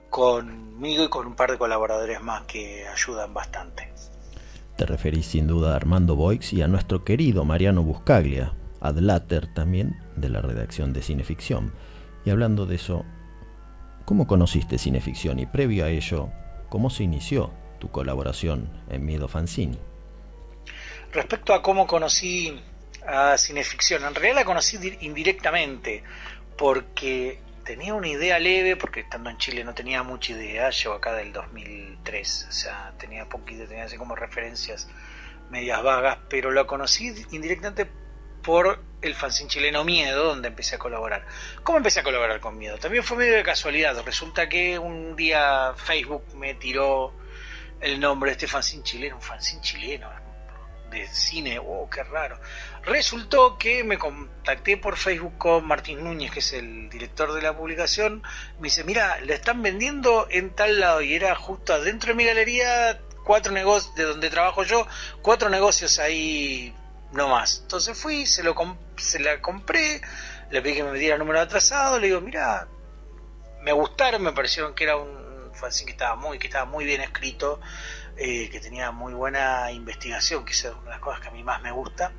[0.10, 3.92] conmigo y con un par de colaboradores más que ayudan bastante.
[4.78, 9.96] Te referís sin duda a Armando Boix y a nuestro querido Mariano Buscaglia, adlater también
[10.16, 11.74] de la redacción de Cineficción.
[12.26, 13.06] Y hablando de eso,
[14.06, 16.30] ¿cómo conociste Cineficción y previo a ello,
[16.70, 19.78] cómo se inició tu colaboración en Miedo Fanzine?
[21.12, 22.60] Respecto a cómo conocí
[23.06, 26.04] a Cineficción, en realidad la conocí indirectamente
[26.58, 31.14] porque tenía una idea leve, porque estando en Chile no tenía mucha idea, llevo acá
[31.14, 34.90] del 2003, o sea, tenía poquito, tenía así como referencias
[35.50, 37.90] medias vagas, pero lo conocí indirectamente
[38.44, 41.26] por el fanzine chileno Miedo, donde empecé a colaborar.
[41.64, 42.78] ¿Cómo empecé a colaborar con Miedo?
[42.78, 47.14] También fue medio de casualidad, resulta que un día Facebook me tiró
[47.82, 50.10] el nombre de este fanzine chileno, un fanzine chileno,
[50.92, 52.40] de cine, oh, qué raro.
[52.84, 57.58] Resultó que me contacté por Facebook con Martín Núñez, que es el director de la
[57.58, 58.22] publicación.
[58.60, 62.26] Me dice, mira, le están vendiendo en tal lado y era justo adentro de mi
[62.26, 64.88] galería, cuatro negocios, de donde trabajo yo,
[65.22, 66.76] cuatro negocios ahí
[67.14, 67.60] no más.
[67.62, 68.56] Entonces fui, se, lo
[68.98, 70.02] se la compré,
[70.52, 72.68] le pedí que me diera el número atrasado, le digo, mira,
[73.62, 77.02] me gustaron, me parecieron que era un fanzine que estaba muy, que estaba muy bien
[77.02, 77.60] escrito
[78.18, 81.44] eh, que tenía muy buena investigación, que es una de las cosas que a mí
[81.44, 82.12] más me gusta.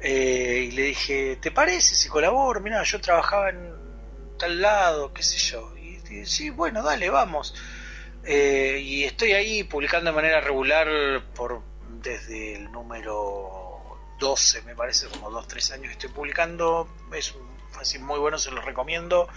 [0.00, 2.60] Eh, y le dije, ¿te parece si colaboro?
[2.60, 3.72] Mira, yo trabajaba en
[4.38, 5.74] tal lado, qué sé yo.
[5.78, 7.54] Y, y sí, bueno, dale, vamos.
[8.24, 10.88] Eh, y estoy ahí publicando de manera regular
[11.34, 11.62] por
[12.02, 13.63] desde el número
[14.18, 16.88] 12, me parece, como 2, 3 años estoy publicando.
[17.12, 19.28] Es un fanzine muy bueno, se lo recomiendo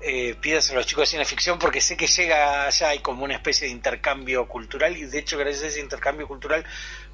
[0.00, 3.34] eh, a los chicos de cine ficción porque sé que llega allá hay como una
[3.34, 6.64] especie de intercambio cultural y de hecho gracias a ese intercambio cultural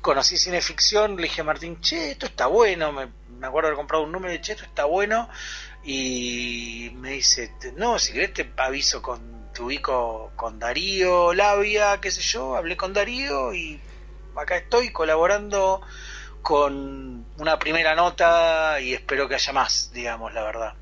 [0.00, 3.02] conocí cine ficción, le dije a Martín, che, esto está bueno, me,
[3.46, 5.28] acuerdo de haber comprado un número de che, esto está bueno
[5.84, 12.10] y me dice, no, si querés te aviso con tu ubico con Darío Labia, qué
[12.10, 13.80] sé yo, hablé con Darío y
[14.34, 15.82] acá estoy colaborando
[16.42, 20.74] con una primera nota y espero que haya más, digamos, la verdad.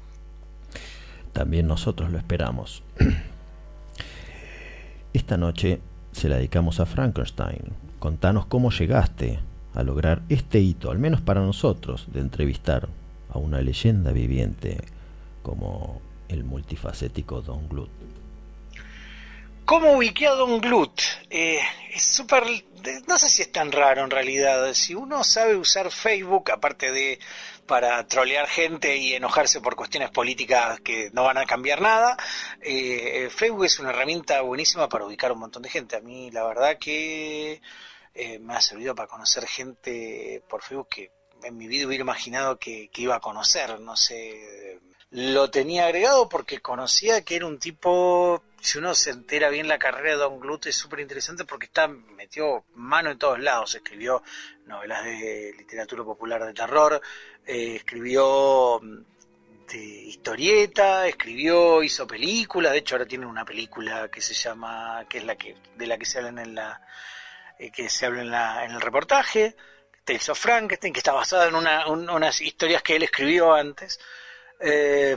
[1.33, 2.83] También nosotros lo esperamos.
[5.13, 5.81] Esta noche
[6.13, 7.73] se la dedicamos a Frankenstein.
[7.99, 9.41] Contanos cómo llegaste
[9.75, 12.89] a lograr este hito, al menos para nosotros, de entrevistar
[13.33, 14.79] a una leyenda viviente
[15.43, 17.91] como el multifacético Don Glut.
[19.65, 21.01] ¿Cómo ubiqué a Don Glut?
[21.29, 21.61] Eh,
[21.93, 22.45] es súper...
[23.07, 24.73] No sé si es tan raro en realidad.
[24.73, 27.19] Si uno sabe usar Facebook, aparte de
[27.71, 32.17] para trolear gente y enojarse por cuestiones políticas que no van a cambiar nada.
[32.61, 35.95] Eh, Facebook es una herramienta buenísima para ubicar un montón de gente.
[35.95, 37.63] A mí la verdad que
[38.13, 41.13] eh, me ha servido para conocer gente por Facebook que
[41.45, 44.81] en mi vida hubiera imaginado que, iba a conocer, no sé.
[45.11, 49.79] Lo tenía agregado porque conocía que era un tipo si uno se entera bien la
[49.79, 53.75] carrera de Don Glut es súper interesante porque está metió mano en todos lados.
[53.75, 54.23] Escribió
[54.67, 57.01] novelas de literatura popular de terror,
[57.47, 59.05] eh, escribió mm,
[59.73, 65.19] de historieta, escribió, hizo películas, de hecho ahora tiene una película que se llama, que
[65.19, 66.81] es la que, de la que se habla en la,
[67.59, 69.57] eh, que se habla en la, en el reportaje,
[70.05, 74.01] Tales of Frankenstein, que está basada en una, unas historias que él escribió antes.
[74.61, 75.17] Eh,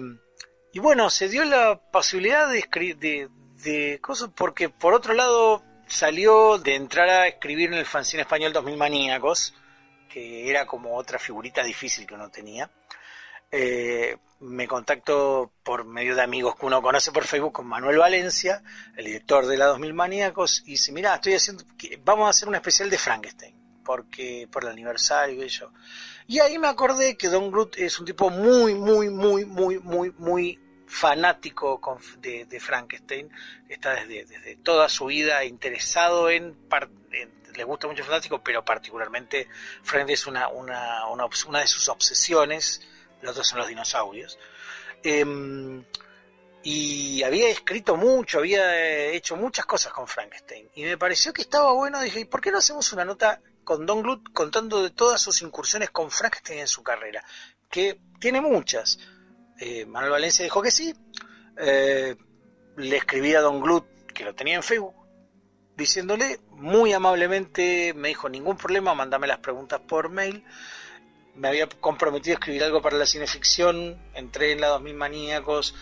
[0.73, 2.63] y bueno, se dio la posibilidad de,
[2.99, 3.29] de,
[3.63, 8.51] de cosas porque por otro lado salió de entrar a escribir en el fanzine español
[8.51, 9.53] 2000 Maníacos,
[10.09, 12.71] que era como otra figurita difícil que uno tenía.
[13.51, 18.63] Eh, me contacto por medio de amigos que uno conoce por Facebook con Manuel Valencia,
[18.97, 21.63] el director de la 2000 Maníacos, y dice, mira, estoy haciendo,
[22.03, 23.55] vamos a hacer un especial de Frankenstein,
[23.85, 25.71] porque por el aniversario y eso.
[26.25, 30.11] Y ahí me acordé que Don Groot es un tipo muy, muy, muy, muy, muy,
[30.17, 30.59] muy
[30.93, 31.81] fanático
[32.19, 33.29] de, Frankenstein,
[33.67, 36.55] está desde, desde, toda su vida interesado en,
[37.55, 39.47] le gusta mucho Fantástico, pero particularmente
[39.81, 42.81] Frankenstein es una, una, una, de sus obsesiones,
[43.21, 44.37] los otros son los dinosaurios.
[45.03, 45.83] Em,
[46.61, 50.69] y había escrito mucho, había hecho muchas cosas con Frankenstein.
[50.75, 53.85] Y me pareció que estaba bueno, dije, ¿y por qué no hacemos una nota con
[53.85, 57.25] Don Glut contando de todas sus incursiones con Frankenstein en su carrera?
[57.69, 58.99] Que tiene muchas
[59.59, 60.93] eh, Manuel Valencia dijo que sí.
[61.57, 62.15] Eh,
[62.77, 64.95] le escribí a Don Glut, que lo tenía en Facebook,
[65.77, 70.43] diciéndole muy amablemente, me dijo, ningún problema, mandame las preguntas por mail.
[71.35, 75.75] Me había comprometido a escribir algo para la cineficción, entré en la 2000 Maníacos,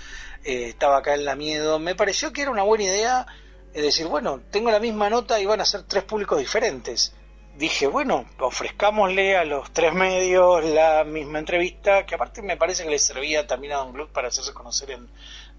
[0.44, 1.80] eh, estaba acá en La Miedo.
[1.80, 3.26] Me pareció que era una buena idea
[3.74, 7.14] decir, bueno, tengo la misma nota y van a ser tres públicos diferentes
[7.62, 12.90] dije, bueno, ofrezcámosle a los tres medios la misma entrevista, que aparte me parece que
[12.90, 15.08] le servía también a Don Glut para hacerse conocer en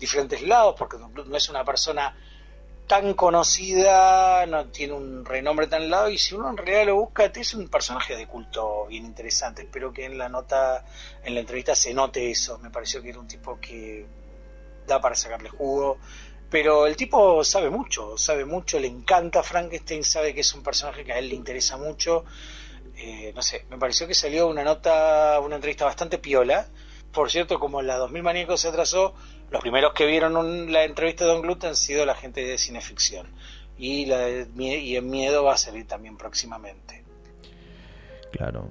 [0.00, 2.16] diferentes lados, porque Don Glut no es una persona
[2.88, 7.26] tan conocida, no tiene un renombre tan lado, y si uno en realidad lo busca,
[7.26, 9.62] es un personaje de culto bien interesante.
[9.62, 10.84] Espero que en la nota,
[11.22, 12.58] en la entrevista se note eso.
[12.58, 14.04] Me pareció que era un tipo que
[14.88, 15.98] da para sacarle jugo,
[16.52, 21.02] pero el tipo sabe mucho, sabe mucho, le encanta Frankenstein, sabe que es un personaje
[21.02, 22.26] que a él le interesa mucho.
[22.94, 26.66] Eh, no sé, me pareció que salió una nota, una entrevista bastante piola.
[27.10, 29.14] Por cierto, como la 2000 Maníacos se atrasó,
[29.50, 33.28] los primeros que vieron la entrevista de Don Glut han sido la gente de cineficción.
[33.78, 37.02] Y, la y en Miedo va a salir también próximamente.
[38.30, 38.70] Claro.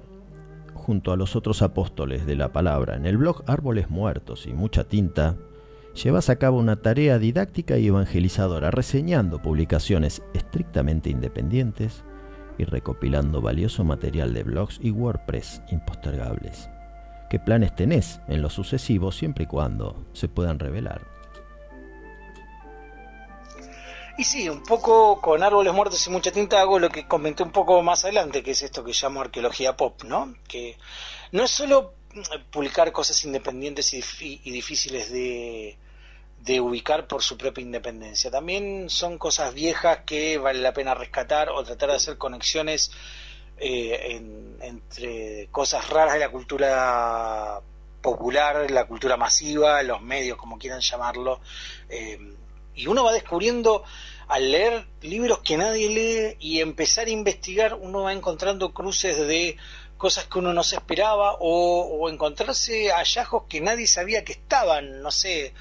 [0.72, 4.84] Junto a los otros apóstoles de la palabra, en el blog Árboles Muertos y Mucha
[4.84, 5.36] Tinta,
[5.94, 12.04] llevas a cabo una tarea didáctica y evangelizadora, reseñando publicaciones estrictamente independientes
[12.58, 16.68] y recopilando valioso material de blogs y WordPress impostergables.
[17.30, 21.00] ¿Qué planes tenés en lo sucesivo siempre y cuando se puedan revelar?
[24.18, 27.50] Y sí, un poco con árboles muertos y mucha tinta hago lo que comenté un
[27.50, 30.34] poco más adelante, que es esto que llamo arqueología pop, ¿no?
[30.46, 30.76] Que
[31.32, 31.94] no es solo
[32.50, 35.78] publicar cosas independientes y, difíciles de,
[36.60, 38.30] ubicar por su propia independencia.
[38.30, 42.90] También son cosas viejas que vale la pena rescatar o tratar de hacer conexiones
[43.58, 44.20] eh,
[44.60, 47.60] entre cosas raras de la cultura
[48.00, 51.40] popular, la cultura masiva, los medios, como quieran llamarlo.
[51.88, 52.18] Eh,
[52.74, 53.84] y uno va descubriendo
[54.28, 59.56] al leer libros que nadie lee y empezar a investigar, uno va encontrando cruces de
[60.02, 65.12] cosas que uno no se esperaba o, encontrarse hallazgos que nadie sabía que estaban, no
[65.12, 65.52] sé,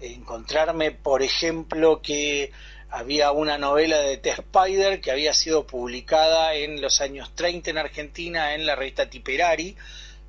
[0.00, 2.50] encontrarme por ejemplo que
[2.88, 4.30] había una novela de T.
[4.30, 9.76] Spider que había sido publicada en los años 30 en Argentina en la revista Tiperari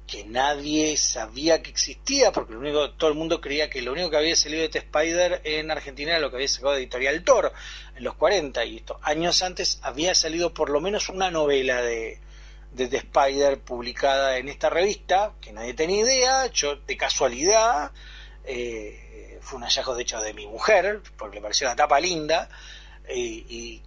[0.05, 4.09] que nadie sabía que existía porque lo único todo el mundo creía que lo único
[4.09, 4.79] que había salido de T.
[4.79, 7.53] Spider en Argentina era lo que había sacado de Editorial Thor
[7.95, 12.19] en los 40 y esto años antes había salido por lo menos una novela de
[12.71, 17.91] de The Spider publicada en esta revista, que nadie tenía idea, yo de casualidad,
[18.45, 22.49] eh, fue un hallazgo de hecho de mi mujer, porque le pareció una tapa linda,
[23.07, 23.81] eh, y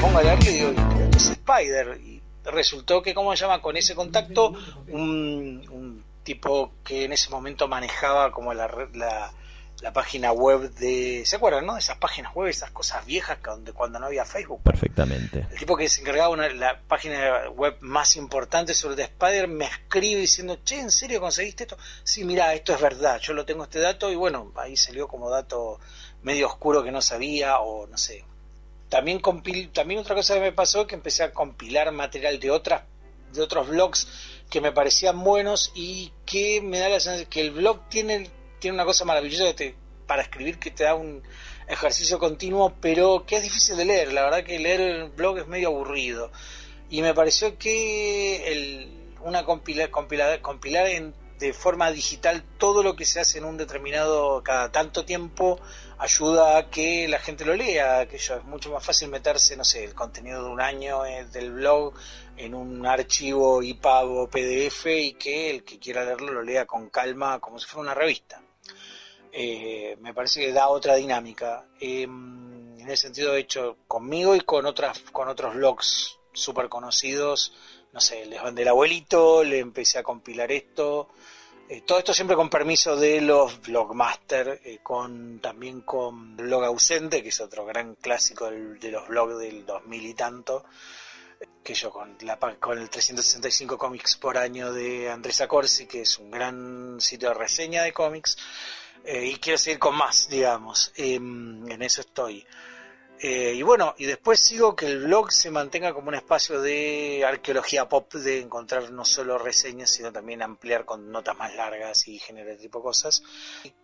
[0.00, 2.00] pongo a leerlo y digo, ¿qué es Spider?
[2.04, 3.62] Y resultó que, ¿cómo se llama?
[3.62, 4.54] Con ese contacto,
[4.88, 9.32] un, un tipo que en ese momento manejaba como la, la
[9.80, 11.24] la página web de.
[11.24, 11.76] ¿Se acuerdan, no?
[11.76, 14.62] Esas páginas web, esas cosas viejas donde, cuando no había Facebook.
[14.62, 15.46] Perfectamente.
[15.50, 19.66] El tipo que se encargaba de la página web más importante sobre The Spider me
[19.66, 21.76] escribe diciendo, che, ¿en serio conseguiste esto?
[22.04, 25.30] Sí, mira, esto es verdad, yo lo tengo este dato y bueno, ahí salió como
[25.30, 25.78] dato
[26.22, 28.24] medio oscuro que no sabía o no sé.
[28.88, 32.50] También, compil también otra cosa que me pasó es que empecé a compilar material de
[32.50, 32.82] otras
[33.32, 34.08] de otros blogs
[34.48, 38.74] que me parecían buenos y que me da la sensación que el blog tiene tiene
[38.74, 39.54] una cosa maravillosa
[40.06, 41.22] para escribir que te da un
[41.68, 44.12] ejercicio continuo, pero que es difícil de leer.
[44.12, 46.30] La verdad que leer el blog es medio aburrido.
[46.88, 52.94] Y me pareció que el, una compilar, compilar, compilar en, de forma digital todo lo
[52.94, 55.60] que se hace en un determinado, cada tanto tiempo,
[55.98, 59.84] ayuda a que la gente lo lea, que es mucho más fácil meterse, no sé,
[59.84, 61.94] el contenido de un año eh, del blog
[62.36, 66.88] en un archivo IPAB o PDF y que el que quiera leerlo lo lea con
[66.90, 68.40] calma como si fuera una revista.
[69.38, 71.66] Eh, me parece que da otra dinámica.
[71.78, 77.52] Em, en ese sentido, he hecho conmigo y con otras con otros blogs súper conocidos.
[77.92, 81.10] No sé, les del abuelito, le empecé a compilar esto.
[81.68, 87.22] Eh, todo esto siempre con permiso de los blogmaster, eh, con también con Blog Ausente,
[87.22, 90.64] que es otro gran clásico de los blogs del 2000 y tanto,
[91.62, 96.18] que yo con, la, con el 365 cómics por año de Andrés Acorsi, que es
[96.18, 98.38] un gran sitio de reseña de cómics,
[99.06, 102.44] eh, y quiero seguir con más, digamos, em, en eso estoy.
[103.18, 107.24] Eh, y bueno, y después sigo que el blog se mantenga como un espacio de
[107.24, 112.18] arqueología pop, de encontrar no solo reseñas, sino también ampliar con notas más largas y
[112.18, 113.22] generar tipo cosas.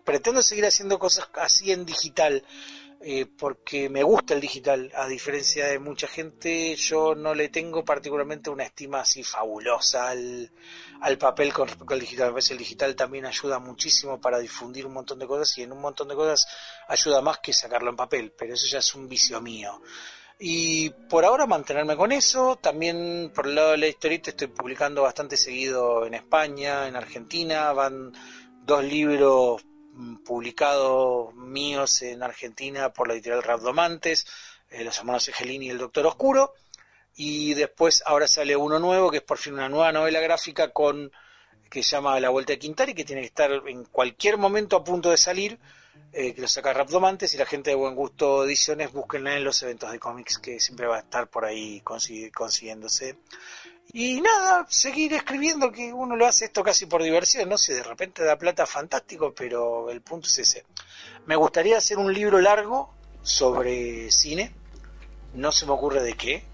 [0.04, 2.44] pretendo seguir haciendo cosas así en digital.
[3.04, 7.84] Eh, porque me gusta el digital, a diferencia de mucha gente, yo no le tengo
[7.84, 10.52] particularmente una estima así fabulosa al,
[11.00, 12.28] al papel con respecto al digital.
[12.28, 15.72] A veces el digital también ayuda muchísimo para difundir un montón de cosas y en
[15.72, 16.46] un montón de cosas
[16.86, 19.82] ayuda más que sacarlo en papel, pero eso ya es un vicio mío.
[20.38, 25.02] Y por ahora mantenerme con eso, también por el lado de la historieta estoy publicando
[25.02, 28.12] bastante seguido en España, en Argentina, van
[28.64, 29.64] dos libros
[30.24, 34.26] publicados míos en Argentina por la editorial Rabdomantes,
[34.70, 36.54] eh, Los hermanos Egelini y El Doctor Oscuro,
[37.14, 41.12] y después ahora sale uno nuevo que es por fin una nueva novela gráfica con
[41.70, 44.84] que se llama La Vuelta de Quintari que tiene que estar en cualquier momento a
[44.84, 45.58] punto de salir
[46.12, 49.62] eh, que lo saca Rapdomantes y la gente de Buen Gusto Ediciones búsquenla en los
[49.62, 53.16] eventos de cómics que siempre va a estar por ahí consiguiéndose
[53.92, 57.82] y nada, seguir escribiendo que uno lo hace esto casi por diversión, no sé, de
[57.82, 60.64] repente da plata fantástico, pero el punto es ese.
[61.26, 64.54] Me gustaría hacer un libro largo sobre cine,
[65.34, 66.44] no se me ocurre de qué,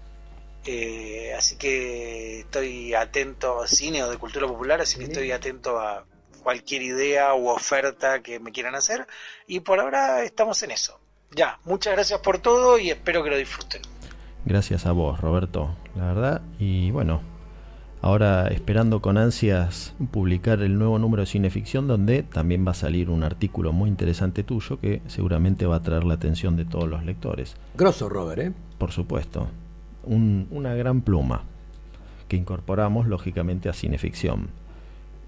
[0.65, 5.79] eh, así que estoy atento a cine o de cultura popular, así que estoy atento
[5.79, 6.05] a
[6.43, 9.07] cualquier idea u oferta que me quieran hacer.
[9.47, 10.99] Y por ahora estamos en eso.
[11.31, 13.81] Ya, muchas gracias por todo y espero que lo disfruten.
[14.45, 16.41] Gracias a vos, Roberto, la verdad.
[16.57, 17.21] Y bueno,
[18.01, 23.09] ahora esperando con ansias publicar el nuevo número de Cineficción, donde también va a salir
[23.09, 27.05] un artículo muy interesante tuyo que seguramente va a atraer la atención de todos los
[27.05, 27.55] lectores.
[27.75, 28.53] Grosso, Robert, ¿eh?
[28.77, 29.47] Por supuesto
[30.05, 31.43] una gran pluma
[32.27, 34.49] que incorporamos lógicamente a cineficción.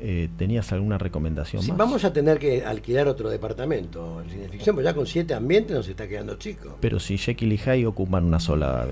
[0.04, 1.78] Eh, ¿Tenías alguna recomendación más?
[1.78, 5.88] Vamos a tener que alquilar otro departamento en cineficción, porque ya con siete ambientes nos
[5.88, 6.76] está quedando chico.
[6.82, 8.88] Pero si Jekyll y Hyde ocupan una sola,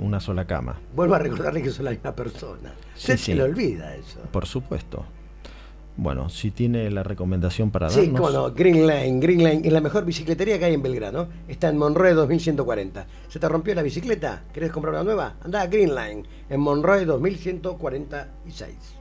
[0.00, 0.80] una sola cama.
[0.96, 2.72] Vuelvo a recordarle que son la misma persona.
[2.94, 4.20] se le olvida eso.
[4.32, 5.04] Por supuesto.
[5.96, 8.04] Bueno, si tiene la recomendación para darnos...
[8.04, 9.20] Sí, cómo Green Line.
[9.20, 11.28] Green Line es la mejor bicicletería que hay en Belgrano.
[11.46, 13.06] Está en Monroe 2140.
[13.28, 14.44] ¿Se te rompió la bicicleta?
[14.52, 15.34] ¿Querés comprar una nueva?
[15.44, 18.93] Anda a Green Line, en Monroe 2146.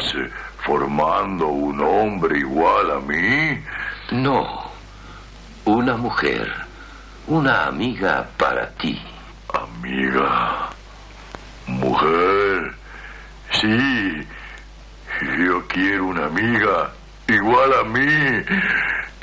[0.00, 0.30] ¿Estás eh,
[0.64, 3.62] formando un hombre igual a mí?
[4.12, 4.70] No,
[5.66, 6.50] una mujer,
[7.26, 8.98] una amiga para ti.
[9.52, 10.70] Amiga,
[11.66, 12.74] mujer,
[13.52, 14.26] sí,
[15.38, 16.92] yo quiero una amiga
[17.28, 18.44] igual a mí.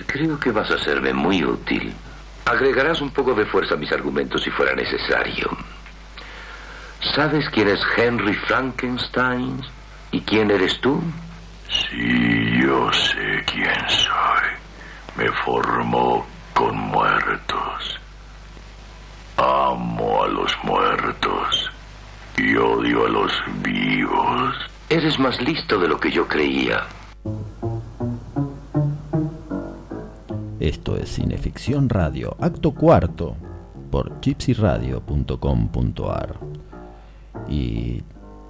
[0.06, 1.92] Creo que vas a serme muy útil.
[2.46, 5.50] Agregarás un poco de fuerza a mis argumentos si fuera necesario.
[7.16, 9.64] ¿Sabes quién es Henry Frankenstein?
[10.12, 11.02] ¿Y quién eres tú?
[11.70, 14.48] Sí, yo sé quién soy.
[15.18, 18.00] Me formó con muertos.
[19.38, 21.70] Amo a los muertos
[22.38, 23.32] y odio a los
[23.62, 24.56] vivos.
[24.90, 26.86] Eres más listo de lo que yo creía.
[30.60, 33.36] Esto es Cineficción Radio, acto cuarto,
[33.92, 36.36] por gypsyradio.com.ar.
[37.48, 38.02] Y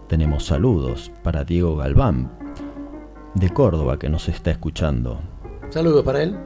[0.07, 2.31] tenemos saludos para Diego Galván,
[3.35, 5.19] de Córdoba, que nos está escuchando.
[5.69, 6.37] Saludos para él.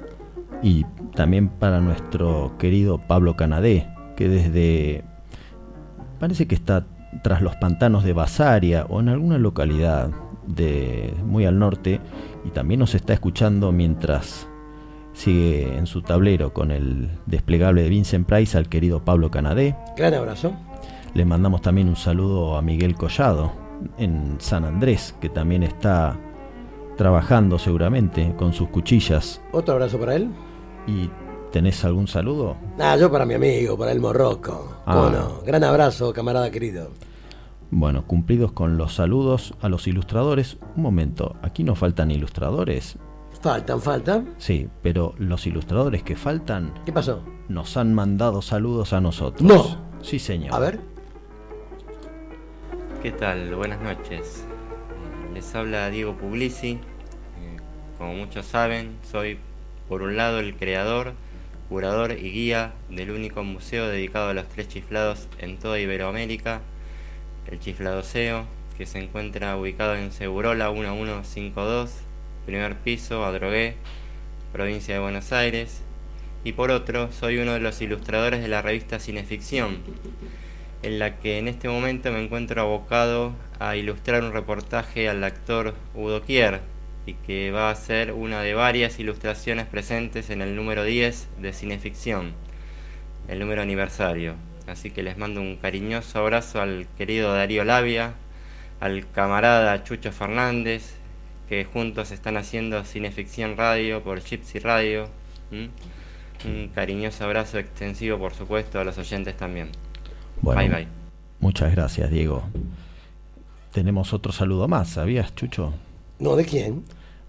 [0.62, 0.86] Y
[1.16, 5.04] también para nuestro querido Pablo Canadé, que desde...
[6.20, 6.86] parece que está
[7.24, 10.10] tras los pantanos de Basaria o en alguna localidad
[10.48, 12.00] de muy al norte
[12.46, 14.48] y también nos está escuchando mientras
[15.14, 19.76] Sigue en su tablero con el desplegable de Vincent Price al querido Pablo Canadé.
[19.98, 20.54] Gran abrazo.
[21.14, 23.52] Le mandamos también un saludo a Miguel Collado
[23.98, 26.18] en San Andrés, que también está
[26.96, 29.42] trabajando seguramente con sus cuchillas.
[29.52, 30.30] Otro abrazo para él.
[30.88, 31.10] ¿Y
[31.52, 32.56] tenés algún saludo?
[32.80, 34.78] Ah, yo para mi amigo, para el Morroco.
[34.86, 34.96] Ah.
[35.02, 36.92] Bueno, gran abrazo, camarada querido.
[37.72, 40.58] Bueno, cumplidos con los saludos a los ilustradores.
[40.76, 42.98] Un momento, aquí no faltan ilustradores.
[43.42, 44.36] Faltan, faltan.
[44.38, 47.22] Sí, pero los ilustradores que faltan ¿Qué pasó?
[47.50, 49.42] nos han mandado saludos a nosotros.
[49.42, 49.92] No.
[50.02, 50.54] Sí, señor.
[50.54, 50.91] A ver.
[53.02, 53.56] ¿Qué tal?
[53.56, 54.46] Buenas noches.
[54.46, 56.72] Eh, Les habla Diego Puglisi.
[56.72, 57.58] Eh,
[57.98, 59.40] Como muchos saben, soy
[59.90, 61.14] por un lado el creador,
[61.70, 66.62] curador y guía del único museo dedicado a los tres chiflados en toda Iberoamérica,
[67.50, 68.46] el Chifladoseo,
[68.78, 71.92] que se encuentra ubicado en Segurola 1152,
[72.46, 73.76] primer piso, Adrogué,
[74.54, 75.82] provincia de Buenos Aires.
[76.44, 79.78] Y por otro, soy uno de los ilustradores de la revista Cineficción,
[80.84, 85.76] en la que en este momento me encuentro abocado a ilustrar un reportaje al actor
[85.94, 86.62] Udo Kier
[87.06, 91.54] y que va a ser una de varias ilustraciones presentes en el número 10 de
[91.54, 92.34] Cineficción,
[93.28, 94.36] el número aniversario.
[94.68, 98.14] Así que les mando un cariñoso abrazo al querido Darío Labia,
[98.80, 100.96] al camarada Chucho Fernández,
[101.50, 105.10] que juntos están haciendo Cineficción Radio por Gypsy Radio.
[105.52, 109.70] Un cariñoso abrazo extensivo, por supuesto, a los oyentes también.
[110.42, 110.88] Bueno, Bye bye.
[111.40, 112.44] Muchas gracias, Diego.
[113.72, 115.74] Tenemos otro saludo más, ¿sabías, Chucho?
[116.20, 116.84] No, ¿de quién?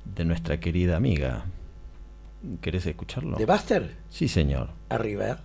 [0.05, 1.45] De nuestra querida amiga.
[2.61, 3.37] ¿Querés escucharlo?
[3.37, 3.95] ¿De Buster?
[4.11, 4.71] Sí, señor.
[4.89, 5.41] Arriba.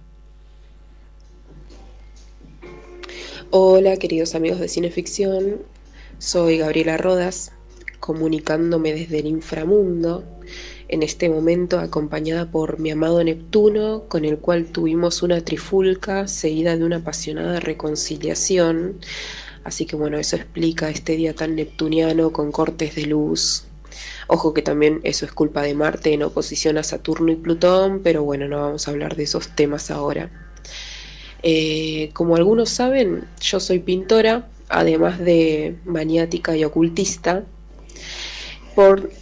[3.51, 5.61] Hola, queridos amigos de Cineficción.
[6.17, 7.53] Soy Gabriela Rodas,
[7.99, 10.25] comunicándome desde el inframundo,
[10.89, 16.77] en este momento acompañada por mi amado Neptuno, con el cual tuvimos una trifulca seguida
[16.77, 18.99] de una apasionada reconciliación.
[19.63, 23.65] Así que bueno, eso explica este día tan neptuniano con cortes de luz.
[24.27, 28.23] Ojo que también eso es culpa de Marte en oposición a Saturno y Plutón, pero
[28.23, 30.29] bueno, no vamos a hablar de esos temas ahora.
[31.43, 37.45] Eh, como algunos saben, yo soy pintora, además de maniática y ocultista.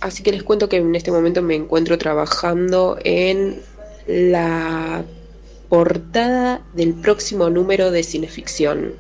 [0.01, 3.61] Así que les cuento que en este momento me encuentro trabajando en
[4.05, 5.05] la
[5.69, 8.95] portada del próximo número de cineficción,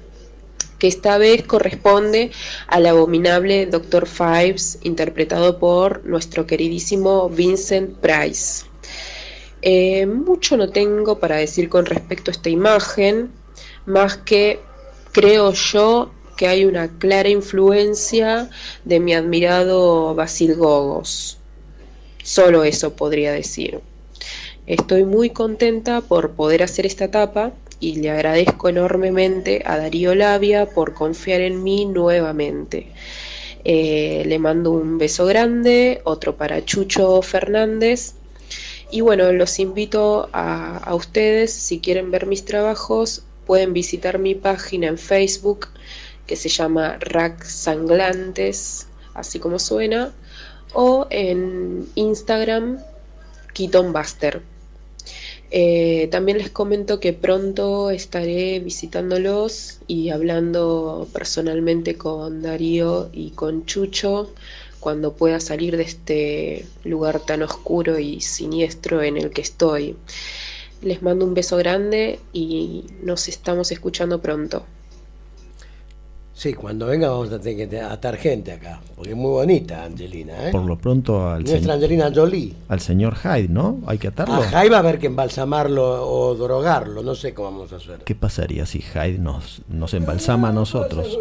[0.79, 2.31] que esta vez corresponde
[2.67, 4.07] al abominable Dr.
[4.07, 8.65] Fives, interpretado por nuestro queridísimo Vincent Price.
[9.61, 13.29] Eh, mucho no tengo para decir con respecto a esta imagen,
[13.85, 14.61] más que
[15.11, 18.49] creo yo que hay una clara influencia
[18.83, 21.37] de mi admirado Basil Gogos.
[22.23, 23.79] Solo eso podría decir.
[24.67, 30.65] Estoy muy contenta por poder hacer esta tapa y le agradezco enormemente a Darío Labia
[30.65, 32.87] por confiar en mí nuevamente.
[33.63, 38.15] Eh, le mando un beso grande, otro para Chucho Fernández.
[38.91, 44.87] Y bueno, los invito a ustedes, si quieren ver mis trabajos, pueden visitar mi página
[44.87, 45.67] en Facebook
[46.25, 50.13] que se llama Rack Sanglantes, así como suena,
[50.73, 52.79] o en Instagram,
[53.53, 54.41] Keaton Buster.
[55.51, 63.65] Eh, también les comento que pronto estaré visitándolos y hablando personalmente con Darío y con
[63.65, 64.33] Chucho
[64.79, 69.95] cuando pueda salir de este lugar tan oscuro y siniestro en el que estoy.
[70.81, 74.65] Les mando un beso grande y nos estamos escuchando pronto.
[76.37, 80.49] Sí, cuando venga vamos a tener que atar gente acá, porque es muy bonita Angelina,
[80.49, 80.51] ¿eh?
[80.51, 82.53] Por lo pronto al, Nuestra Angelina Jolie.
[82.67, 83.79] al señor Hyde, ¿no?
[83.87, 84.35] Hay que atarlo.
[84.35, 87.99] A Jai va a haber que embalsamarlo o drogarlo, no sé cómo vamos a hacer.
[88.03, 91.17] ¿Qué pasaría si Hyde nos, nos embalsama a nosotros?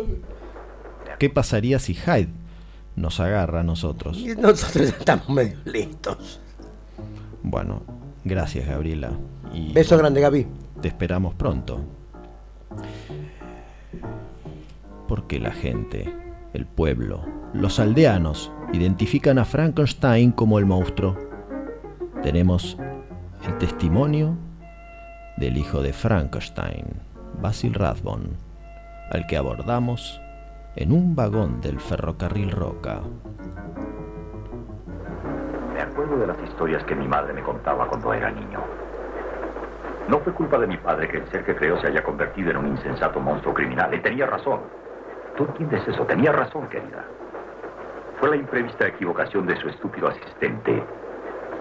[1.21, 2.31] ¿Qué pasaría si Hyde
[2.97, 4.19] nos agarra a nosotros?
[4.19, 6.41] Y nosotros estamos medio listos.
[7.45, 7.83] Bueno,
[8.25, 9.13] gracias Gabriela.
[9.53, 10.45] Y Beso grande, Gaby.
[10.83, 11.79] te esperamos pronto.
[15.09, 16.15] Porque la gente,
[16.53, 21.17] el pueblo, los aldeanos identifican a Frankenstein como el monstruo.
[22.23, 22.79] Tenemos
[23.47, 24.37] el testimonio
[25.37, 26.87] del hijo de Frankenstein,
[27.41, 28.31] Basil Rathbone,
[29.11, 30.21] al que abordamos
[30.77, 33.03] en un vagón del ferrocarril Roca.
[35.75, 38.61] Me acuerdo de las historias que mi madre me contaba cuando era niño.
[40.09, 42.59] No fue culpa de mi padre que el ser que creó se haya convertido en
[42.59, 43.93] un insensato monstruo criminal.
[43.93, 44.61] Él tenía razón.
[45.37, 46.05] ¿Tú entiendes eso?
[46.07, 47.05] Tenía razón, querida.
[48.21, 50.83] Fue la imprevista equivocación de su estúpido asistente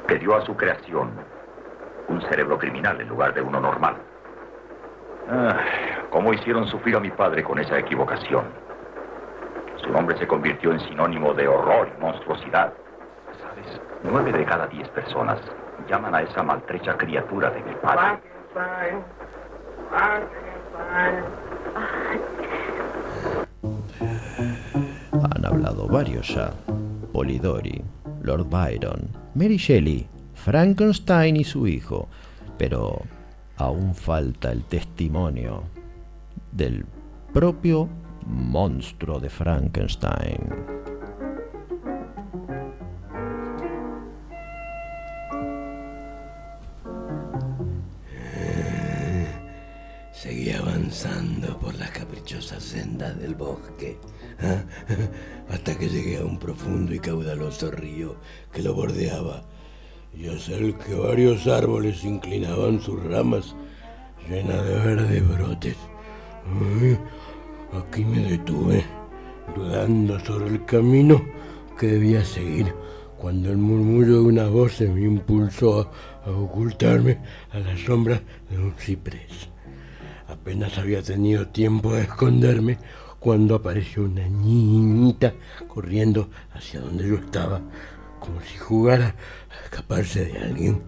[0.08, 1.12] que dio a su creación
[2.08, 3.96] un cerebro criminal en lugar de uno normal.
[5.30, 5.58] Ah,
[6.10, 8.46] ¿Cómo hicieron sufrir a mi padre con esa equivocación?
[9.78, 12.74] Su nombre se convirtió en sinónimo de horror y monstruosidad.
[13.42, 13.82] ¿Sabes?
[14.04, 15.42] Nueve de cada diez personas
[15.88, 18.20] llaman a esa maltrecha criatura de mi padre.
[25.54, 26.52] Hablado varios ya.
[27.12, 27.84] Polidori,
[28.24, 32.08] Lord Byron, Mary Shelley, Frankenstein y su hijo.
[32.58, 33.02] Pero
[33.58, 35.64] aún falta el testimonio
[36.52, 36.86] del
[37.32, 37.88] propio
[38.26, 40.40] monstruo de Frankenstein.
[50.12, 53.93] Seguí avanzando por las caprichosas sendas del bosque,
[56.44, 58.18] profundo y caudaloso río
[58.52, 59.44] que lo bordeaba,
[60.14, 63.56] y hacia el que varios árboles inclinaban sus ramas
[64.30, 65.78] llenas de verdes brotes.
[67.80, 68.84] Aquí me detuve,
[69.56, 71.24] dudando sobre el camino
[71.80, 72.74] que debía seguir,
[73.18, 75.90] cuando el murmullo de una voz me impulsó
[76.26, 77.20] a ocultarme
[77.52, 79.48] a la sombra de un ciprés.
[80.28, 82.78] Apenas había tenido tiempo de esconderme
[83.24, 85.34] cuando apareció una niñita
[85.70, 87.62] corriendo hacia donde yo estaba,
[88.20, 89.16] como si jugara
[89.50, 90.82] a escaparse de alguien.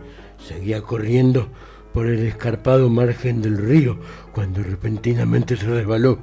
[0.45, 1.47] Seguía corriendo
[1.93, 3.97] por el escarpado margen del río
[4.33, 6.19] cuando repentinamente se resbaló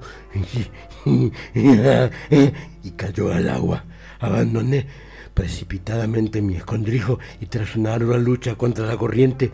[1.06, 3.84] y cayó al agua.
[4.20, 4.86] Abandoné
[5.32, 9.50] precipitadamente mi escondrijo y tras una ardua lucha contra la corriente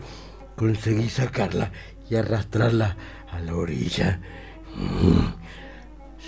[0.57, 1.71] conseguí sacarla
[2.09, 2.97] y arrastrarla
[3.31, 4.19] a la orilla.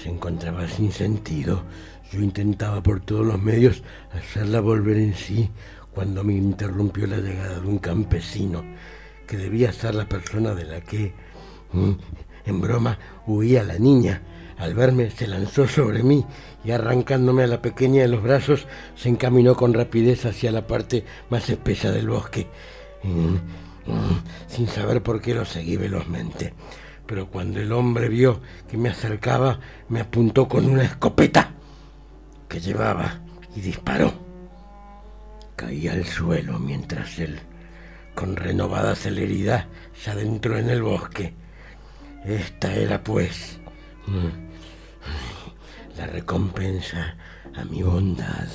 [0.02, 1.62] Se encontraba sin sentido.
[2.12, 5.52] Yo intentaba por todos los medios hacerla volver en sí
[5.94, 8.64] cuando me interrumpió la llegada de un campesino
[9.28, 11.14] que debía ser la persona de la que,
[12.46, 12.98] en broma,
[13.28, 14.24] huía la niña.
[14.58, 16.26] Al verme se lanzó sobre mí
[16.64, 21.06] y arrancándome a la pequeña de los brazos se encaminó con rapidez hacia la parte
[21.30, 22.48] más espesa del bosque,
[24.48, 26.54] sin saber por qué lo seguí velozmente
[27.06, 31.52] pero cuando el hombre vio que me acercaba, me apuntó con una escopeta
[32.48, 33.20] que llevaba
[33.56, 34.14] y disparó.
[35.56, 37.40] Caí al suelo mientras él,
[38.16, 41.34] con renovada celeridad, se adentró en el bosque.
[42.26, 43.60] Esta era, pues,
[45.98, 47.16] la recompensa
[47.56, 48.48] a mi bondad.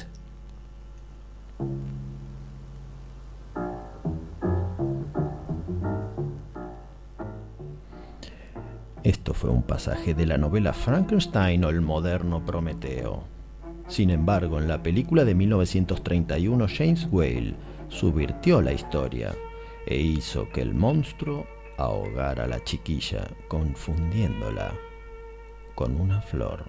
[9.07, 13.23] Esto fue un pasaje de la novela Frankenstein o el moderno Prometeo.
[13.87, 17.55] Sin embargo, en la película de 1931 James Whale
[17.89, 19.33] subvirtió la historia
[19.87, 21.47] e hizo que el monstruo
[21.79, 24.75] ahogara a la chiquilla, confundiéndola
[25.77, 26.65] con una flor.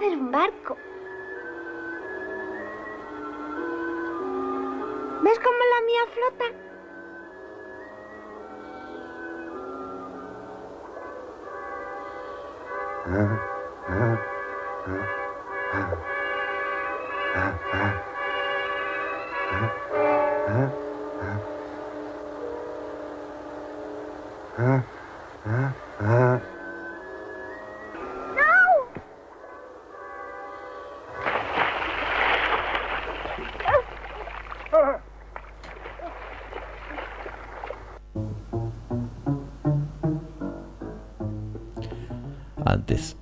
[0.00, 0.76] Hacer un barco.
[5.22, 6.59] ¿Ves cómo la mía flota?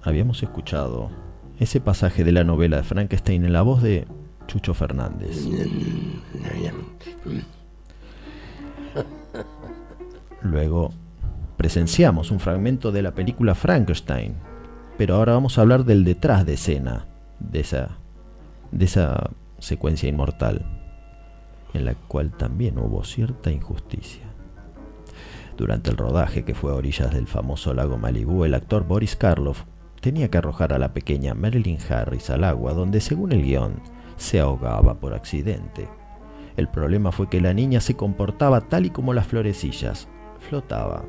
[0.03, 1.11] Habíamos escuchado
[1.59, 4.07] ese pasaje de la novela de Frankenstein en la voz de
[4.47, 5.47] Chucho Fernández.
[10.43, 10.91] Luego
[11.57, 14.35] presenciamos un fragmento de la película Frankenstein,
[14.97, 17.07] pero ahora vamos a hablar del detrás de escena
[17.41, 17.99] de esa,
[18.73, 20.65] de esa secuencia inmortal,
[21.75, 24.25] en la cual también hubo cierta injusticia.
[25.57, 29.65] Durante el rodaje que fue a orillas del famoso lago Malibú, el actor Boris Karloff
[30.01, 33.81] tenía que arrojar a la pequeña Marilyn Harris al agua, donde según el guion
[34.17, 35.89] se ahogaba por accidente.
[36.57, 40.09] El problema fue que la niña se comportaba tal y como las florecillas,
[40.41, 41.05] flotaba.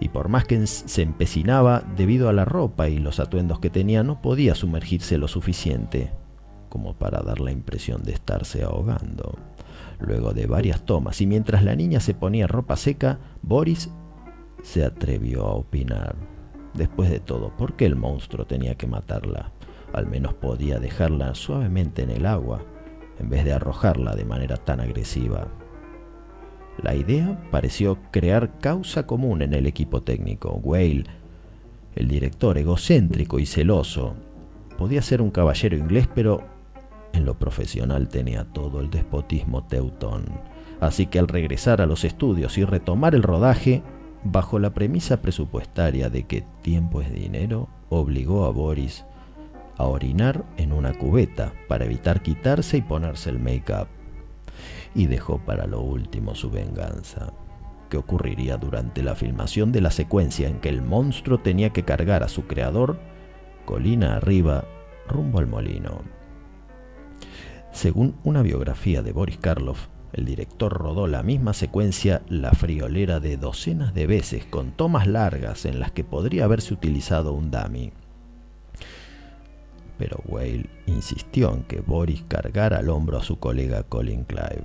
[0.00, 4.02] Y por más que se empecinaba, debido a la ropa y los atuendos que tenía,
[4.02, 6.12] no podía sumergirse lo suficiente
[6.74, 9.38] como para dar la impresión de estarse ahogando.
[10.00, 13.90] Luego de varias tomas y mientras la niña se ponía ropa seca, Boris
[14.60, 16.33] se atrevió a opinar.
[16.74, 19.52] Después de todo, ¿por qué el monstruo tenía que matarla?
[19.92, 22.62] Al menos podía dejarla suavemente en el agua,
[23.20, 25.46] en vez de arrojarla de manera tan agresiva.
[26.82, 30.60] La idea pareció crear causa común en el equipo técnico.
[30.62, 31.04] Whale,
[31.94, 34.14] el director egocéntrico y celoso,
[34.76, 36.42] podía ser un caballero inglés, pero
[37.12, 40.24] en lo profesional tenía todo el despotismo teutón.
[40.80, 43.84] Así que al regresar a los estudios y retomar el rodaje,
[44.24, 49.04] bajo la premisa presupuestaria de que tiempo es dinero, obligó a Boris
[49.76, 53.88] a orinar en una cubeta para evitar quitarse y ponerse el make-up.
[54.94, 57.32] Y dejó para lo último su venganza,
[57.90, 62.22] que ocurriría durante la filmación de la secuencia en que el monstruo tenía que cargar
[62.22, 62.98] a su creador
[63.64, 64.64] colina arriba
[65.08, 66.02] rumbo al molino.
[67.72, 73.36] Según una biografía de Boris Karloff, el director rodó la misma secuencia La friolera de
[73.36, 77.92] docenas de veces con tomas largas en las que podría haberse utilizado un dummy.
[79.98, 84.64] Pero Whale insistió en que Boris cargara al hombro a su colega Colin Clive,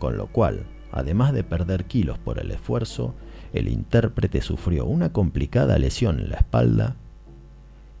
[0.00, 3.14] con lo cual, además de perder kilos por el esfuerzo,
[3.52, 6.96] el intérprete sufrió una complicada lesión en la espalda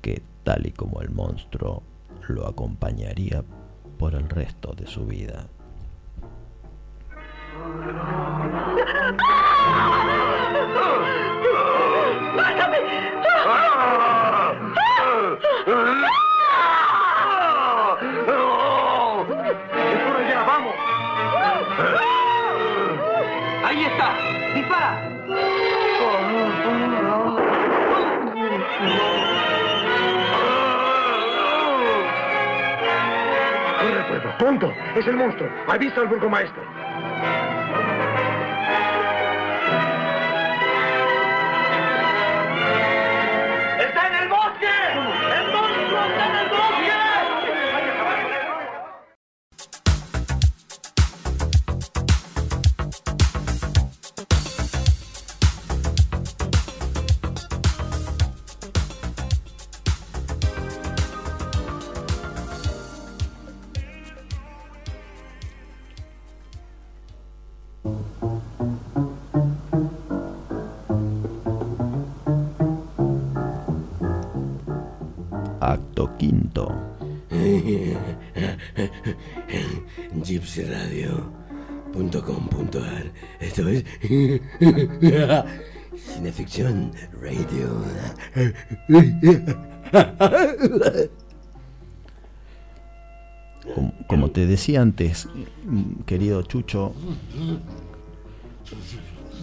[0.02, 1.82] que, tal y como el monstruo,
[2.28, 3.44] lo acompañaría
[3.98, 5.46] por el resto de su vida.
[19.28, 20.74] ¡Es por allá, vamos!
[23.64, 24.08] ¡Ahí está!
[24.54, 24.92] ¡Dispara!
[33.80, 34.30] Corre, pueblo.
[34.38, 34.72] ¡Pronto!
[34.94, 35.48] ¡Es el monstruo!
[35.68, 36.87] ¡Avisa al burgomaestro!
[80.38, 83.84] gypsyradio.com.ar Esto es
[86.14, 87.68] Cineficción Radio.
[94.06, 95.28] Como, te decía antes,
[96.06, 96.94] querido Chucho,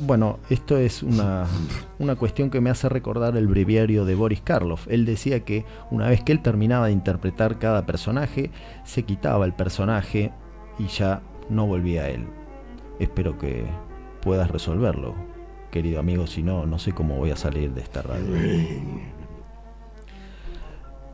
[0.01, 1.45] bueno, esto es una,
[1.99, 4.87] una cuestión que me hace recordar el breviario de Boris Karloff.
[4.89, 8.49] Él decía que una vez que él terminaba de interpretar cada personaje,
[8.85, 10.31] se quitaba el personaje
[10.77, 12.27] y ya no volvía a él.
[12.99, 13.65] Espero que
[14.21, 15.15] puedas resolverlo,
[15.71, 18.25] querido amigo, si no, no sé cómo voy a salir de esta radio.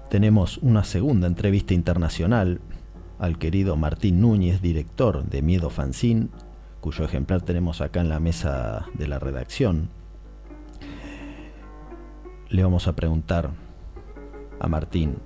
[0.09, 2.61] Tenemos una segunda entrevista internacional
[3.19, 6.27] al querido Martín Núñez, director de Miedo Fanzine,
[6.81, 9.89] cuyo ejemplar tenemos acá en la mesa de la redacción.
[12.49, 13.51] Le vamos a preguntar
[14.59, 15.17] a Martín,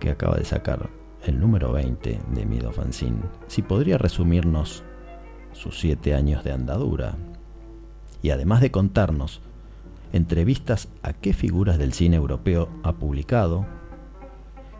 [0.00, 0.90] que acaba de sacar
[1.26, 4.84] el número 20 de Miedo Fanzine, si podría resumirnos
[5.52, 7.16] sus siete años de andadura
[8.22, 9.40] y además de contarnos
[10.12, 13.66] entrevistas a qué figuras del cine europeo ha publicado,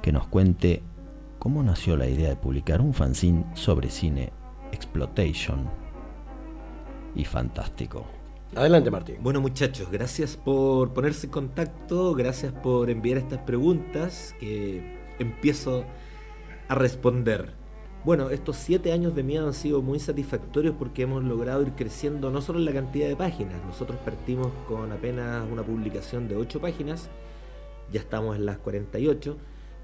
[0.02, 0.82] que nos cuente
[1.38, 4.32] cómo nació la idea de publicar un fanzine sobre cine
[4.72, 5.68] exploitation
[7.14, 8.04] y fantástico.
[8.54, 9.16] Adelante, Martín.
[9.20, 15.84] Bueno, muchachos, gracias por ponerse en contacto, gracias por enviar estas preguntas que empiezo
[16.68, 17.52] a responder.
[18.04, 22.30] Bueno, estos siete años de miedo han sido muy satisfactorios porque hemos logrado ir creciendo
[22.30, 26.60] no solo en la cantidad de páginas, nosotros partimos con apenas una publicación de 8
[26.60, 27.08] páginas,
[27.90, 29.38] ya estamos en las 48,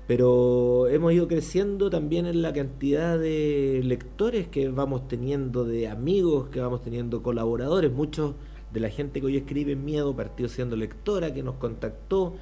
[0.06, 6.48] pero hemos ido creciendo también en la cantidad de lectores que vamos teniendo, de amigos
[6.50, 8.34] que vamos teniendo, colaboradores, muchos
[8.70, 12.34] de la gente que hoy escribe en Miedo partió siendo lectora, que nos contactó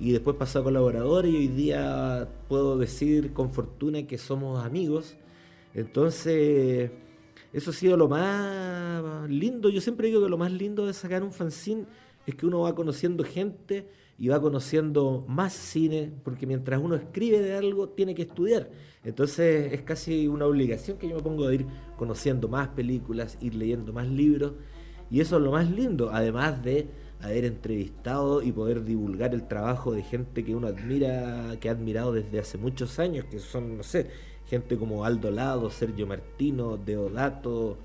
[0.00, 5.16] y después pasó a colaborador y hoy día puedo decir con fortuna que somos amigos
[5.74, 6.90] Entonces,
[7.52, 9.68] eso ha sido lo más lindo.
[9.68, 11.84] Yo siempre digo que lo más lindo de sacar un fanzine
[12.26, 13.86] es que uno va conociendo gente
[14.18, 18.70] y va conociendo más cine, porque mientras uno escribe de algo, tiene que estudiar.
[19.04, 23.54] Entonces es casi una obligación que yo me pongo de ir conociendo más películas, ir
[23.54, 24.52] leyendo más libros,
[25.10, 26.88] y eso es lo más lindo, además de
[27.22, 32.12] haber entrevistado y poder divulgar el trabajo de gente que uno admira, que ha admirado
[32.12, 34.10] desde hace muchos años, que son, no sé,
[34.46, 37.78] gente como Aldo Lado, Sergio Martino, Deodato,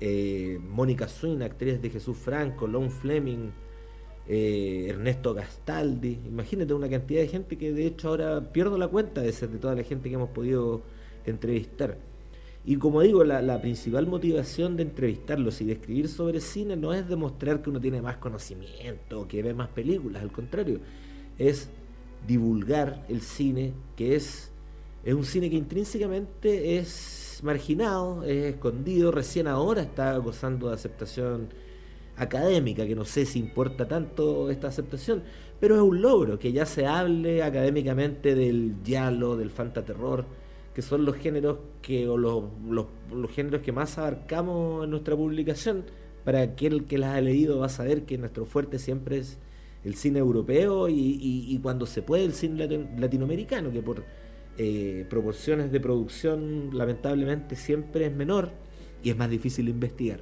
[0.00, 3.50] eh, Mónica Swin, actriz de Jesús Franco, Lon Fleming,
[4.28, 6.20] eh, Ernesto Gastaldi.
[6.26, 9.58] Imagínate una cantidad de gente que de hecho ahora pierdo la cuenta de ser de
[9.58, 10.82] toda la gente que hemos podido
[11.24, 11.98] entrevistar.
[12.68, 17.08] Y como digo, la, principal motivación de entrevistarlos y de escribir sobre cine no es
[17.08, 20.80] demostrar que uno tiene más conocimiento, que ve más películas, al contrario,
[21.38, 21.70] es
[22.26, 24.50] divulgar el cine, que es,
[25.04, 31.50] es un cine que intrínsecamente es marginado, es escondido, recién ahora está gozando de aceptación
[32.16, 35.22] académica, que no sé si importa tanto esta aceptación,
[35.60, 40.24] pero es un logro que ya se hable académicamente del giallo, del fantaterror,
[40.76, 45.84] que son los géneros que o los, los, géneros que más abarcamos en nuestra publicación.
[46.22, 49.38] Para aquel que las ha leído va a saber que nuestro fuerte siempre es
[49.84, 52.68] el cine europeo y, cuando se puede el cine
[52.98, 54.04] latinoamericano, que por
[54.58, 58.50] eh, proporciones de producción lamentablemente siempre es menor
[59.02, 60.20] y es más difícil investigar.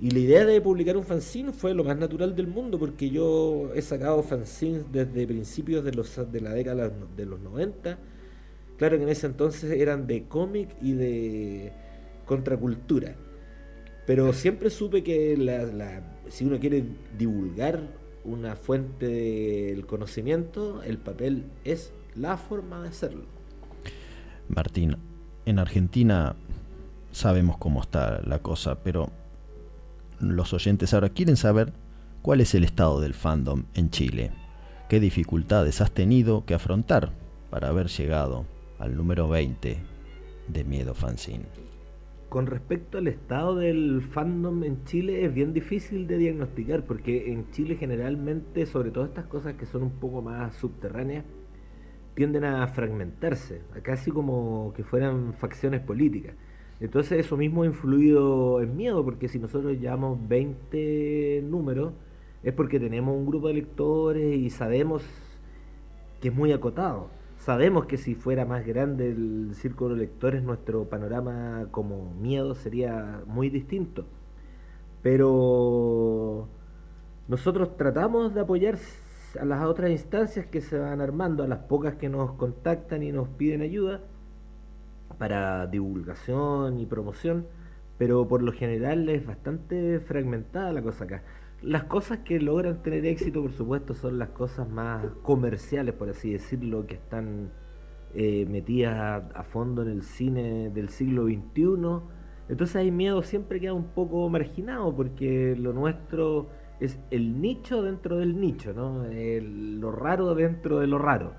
[0.00, 3.74] Y la idea de publicar un fanzine fue lo más natural del mundo, porque yo
[3.74, 7.98] he sacado fanzines desde principios de, los, de la década de los 90
[8.78, 11.72] Claro que en ese entonces eran de cómic y de
[12.26, 13.14] contracultura.
[14.06, 16.84] Pero siempre supe que la, si uno quiere
[17.18, 17.80] divulgar
[18.24, 23.24] una fuente del conocimiento, el papel es la forma de hacerlo.
[24.48, 24.96] Martín,
[25.44, 26.36] en Argentina
[27.12, 29.10] sabemos cómo está la cosa, pero
[30.20, 31.72] los oyentes ahora quieren saber
[32.22, 34.30] cuál es el estado del fandom en Chile.
[34.88, 37.12] ¿Qué dificultades has tenido que afrontar
[37.50, 38.44] para haber llegado
[38.78, 39.76] al número 20
[40.48, 41.44] de Miedo Fanzine.
[42.28, 47.50] Con respecto al estado del fandom en Chile es bien difícil de diagnosticar porque en
[47.52, 51.24] Chile generalmente, sobre todo estas cosas que son un poco más subterráneas,
[52.14, 56.34] tienden a fragmentarse, casi como que fueran facciones políticas.
[56.80, 61.92] Entonces eso mismo ha influido en miedo, porque si nosotros llevamos 20 números,
[62.42, 65.02] es porque tenemos un grupo de lectores y sabemos
[66.20, 67.10] que es muy acotado.
[67.38, 73.20] Sabemos que si fuera más grande el círculo de lectores, nuestro panorama como miedo sería
[73.26, 74.04] muy distinto.
[75.02, 76.48] Pero
[77.28, 78.78] nosotros tratamos de apoyar
[79.40, 83.12] a las otras instancias que se van armando, a las pocas que nos contactan y
[83.12, 84.00] nos piden ayuda
[85.18, 87.46] para divulgación y promoción,
[87.98, 91.22] pero por lo general es bastante fragmentada la cosa acá.
[91.62, 96.32] Las cosas que logran tener éxito, por supuesto, son las cosas más comerciales, por así
[96.32, 97.50] decirlo, que están
[98.14, 102.02] eh, metidas a, fondo en el cine del siglo XXI.
[102.48, 106.48] Entonces hay miedo siempre queda un poco marginado, porque lo nuestro
[106.78, 109.04] es el nicho dentro del nicho, ¿no?
[109.06, 111.34] lo raro dentro de lo raro.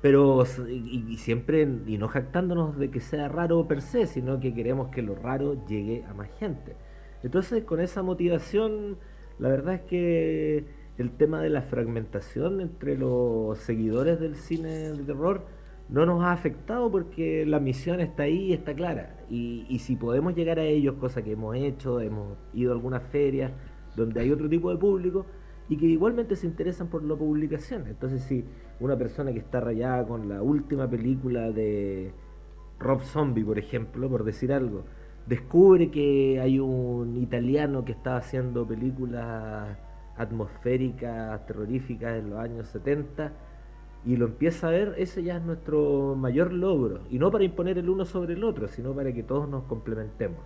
[0.00, 4.88] Pero y, siempre, y no jactándonos de que sea raro per se, sino que queremos
[4.88, 6.74] que lo raro llegue a más gente.
[7.22, 8.98] Entonces con esa motivación
[9.42, 10.64] la verdad es que
[10.98, 15.44] el tema de la fragmentación entre los seguidores del cine de terror
[15.88, 19.16] no nos ha afectado porque la misión está ahí y está clara.
[19.28, 23.50] Y, si podemos llegar a ellos, cosa que hemos hecho, hemos ido a algunas ferias
[23.96, 25.26] donde hay otro tipo de público
[25.68, 27.88] y que igualmente se interesan por la publicación.
[27.88, 28.44] Entonces si
[28.78, 32.12] una persona que está rayada con la última película de
[32.78, 34.84] Rob Zombie, por ejemplo, por decir algo,
[35.26, 39.76] descubre que hay un italiano que estaba haciendo películas
[40.16, 43.32] atmosféricas, terroríficas en los años 70
[44.04, 47.00] y lo empieza a ver, ese ya es nuestro mayor logro.
[47.10, 50.40] Y no para imponer el uno sobre el otro, sino para que todos nos complementemos.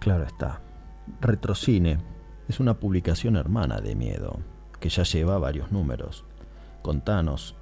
[0.00, 0.60] Claro está.
[1.20, 1.98] Retrocine
[2.48, 4.38] es una publicación hermana de Miedo,
[4.80, 6.24] que ya lleva varios números.
[6.82, 7.54] Contanos,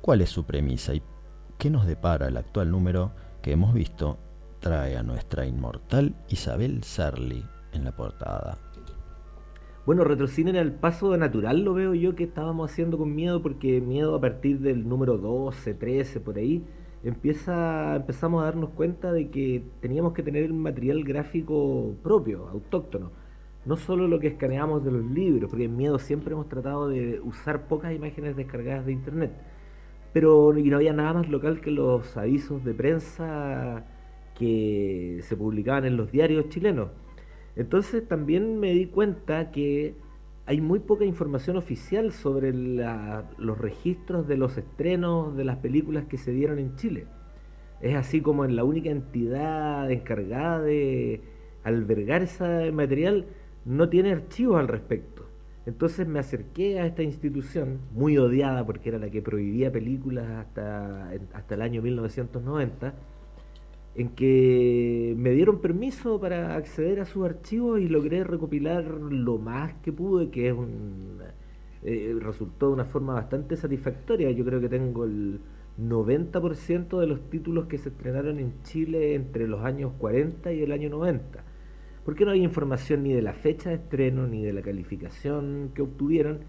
[0.00, 1.02] ¿cuál es su premisa y
[1.56, 4.18] qué nos depara el actual número que hemos visto
[4.64, 7.44] trae a nuestra inmortal Isabel Sarli
[7.74, 8.56] en la portada.
[9.84, 13.82] Bueno, retrocine en el paso natural lo veo yo que estábamos haciendo con miedo, porque
[13.82, 16.64] miedo a partir del número 12, 13, por ahí,
[17.02, 23.12] empieza, empezamos a darnos cuenta de que teníamos que tener el material gráfico propio, autóctono.
[23.66, 27.20] No solo lo que escaneamos de los libros, porque en miedo siempre hemos tratado de
[27.20, 29.32] usar pocas imágenes descargadas de internet
[30.14, 33.84] pero y no había nada más local que los avisos de prensa
[34.34, 36.90] que se publicaban en los diarios chilenos.
[37.56, 39.94] Entonces también me di cuenta que
[40.46, 46.18] hay muy poca información oficial sobre los registros de los estrenos de las películas que
[46.18, 47.06] se dieron en Chile.
[47.80, 51.22] Es así como en la única entidad encargada de
[51.64, 53.26] albergar ese material
[53.64, 55.26] no tiene archivos al respecto.
[55.66, 61.10] Entonces me acerqué a esta institución, muy odiada porque era la que prohibía películas hasta,
[61.32, 62.94] hasta el año 1990,
[63.96, 69.74] en que me dieron permiso para acceder a sus archivos y logré recopilar lo más
[69.82, 70.54] que pude, que
[71.84, 74.30] eh, resultó de una forma bastante satisfactoria.
[74.32, 75.38] Yo creo que tengo el
[75.80, 80.72] 90% de los títulos que se estrenaron en Chile entre los años 40 y el
[80.72, 81.44] año 90.
[82.04, 85.82] Porque no hay información ni de la fecha de estreno, ni de la calificación que
[85.82, 86.40] obtuvieron,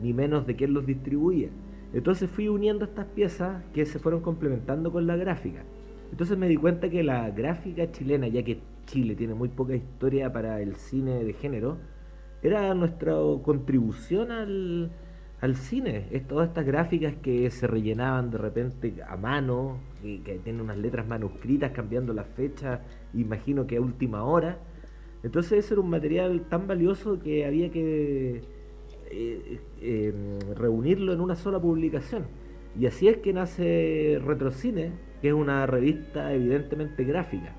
[0.00, 1.50] ni menos de quién los distribuía.
[1.92, 5.64] Entonces fui uniendo estas piezas que se fueron complementando con la gráfica.
[6.10, 10.32] Entonces me di cuenta que la gráfica chilena, ya que Chile tiene muy poca historia
[10.32, 11.78] para el cine de género,
[12.42, 14.92] era nuestra contribución al,
[15.40, 16.06] al cine.
[16.10, 20.76] Es todas estas gráficas que se rellenaban de repente a mano, y que tienen unas
[20.76, 22.82] letras manuscritas cambiando la fecha,
[23.14, 24.58] imagino que a última hora.
[25.22, 28.42] Entonces ese era un material tan valioso que había que
[29.10, 32.24] eh, eh, reunirlo en una sola publicación.
[32.78, 34.92] Y así es que nace Retrocine,
[35.24, 37.54] que es una revista evidentemente gráfica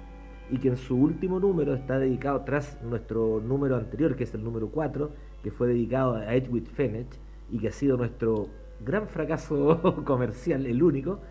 [0.52, 4.44] y que en su último número está dedicado, tras nuestro número anterior, que es el
[4.44, 5.10] número 4,
[5.42, 7.08] que fue dedicado a Edwin Fenech
[7.50, 8.50] y que ha sido nuestro
[8.82, 11.22] gran fracaso comercial, el único.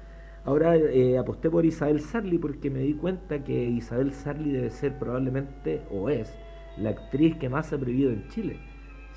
[0.44, 4.98] Ahora eh, aposté por Isabel Sarli porque me di cuenta que Isabel Sarli debe ser
[4.98, 6.36] probablemente, o es,
[6.76, 8.58] la actriz que más ha prohibido en Chile.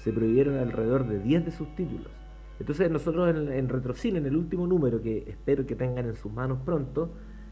[0.04, 2.17] Se prohibieron alrededor de 10 de sus títulos.
[2.60, 6.60] Entonces nosotros en, Retrocine, en el último número que espero que tengan en sus manos
[6.66, 7.12] pronto,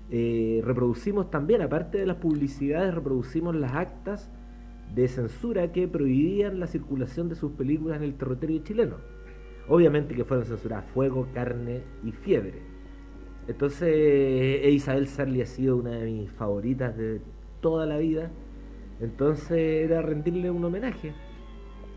[0.10, 4.32] eh, reproducimos también, aparte de las publicidades, reproducimos las actas
[4.93, 8.95] de censura que prohibían la circulación de sus películas en el territorio chileno.
[9.68, 12.62] Obviamente que fueron censuradas Fuego, Carne y Fiebre.
[13.47, 17.22] Entonces e Isabel Sarli ha sido una de mis favoritas de
[17.62, 18.32] toda la vida.
[18.99, 21.14] Entonces era rendirle un homenaje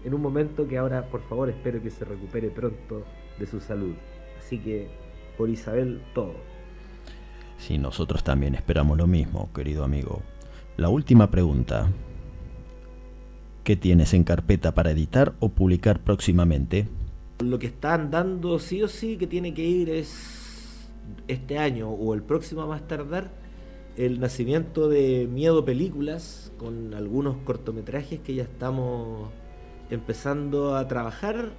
[0.04, 3.04] en un momento que ahora, por favor, espero que se recupere pronto
[3.38, 3.94] de su salud.
[4.38, 4.88] Así que,
[5.36, 6.34] por Isabel, todo.
[7.58, 10.22] Sí, nosotros también esperamos lo mismo, querido amigo.
[10.76, 11.90] La última pregunta.
[13.64, 16.88] ¿Qué tienes en carpeta para editar o publicar próximamente?
[17.40, 20.88] Lo que están dando sí o sí que tiene que ir es
[21.26, 23.30] este año o el próximo a más tardar
[23.96, 29.28] el nacimiento de Miedo Películas con algunos cortometrajes que ya estamos
[29.90, 31.50] empezando a trabajar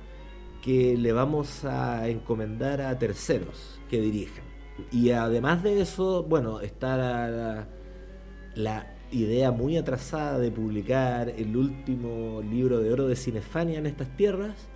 [0.61, 4.43] que le vamos a encomendar a terceros que dirijan.
[4.91, 7.67] Y además de eso, bueno, está la,
[8.55, 14.15] la, idea muy atrasada de publicar el último libro de oro de Cinefania en estas
[14.15, 14.69] tierras.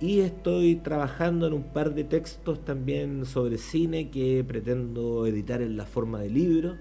[0.00, 5.76] Y estoy trabajando en un par de textos también sobre cine que pretendo editar en
[5.76, 6.76] la forma de libro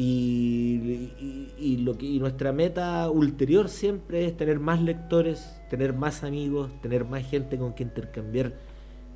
[0.00, 7.04] y, lo que, nuestra meta ulterior siempre es tener más lectores, tener más amigos, tener
[7.04, 8.54] más gente con quien intercambiar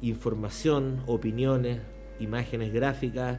[0.01, 1.81] información, opiniones,
[2.19, 3.39] imágenes gráficas,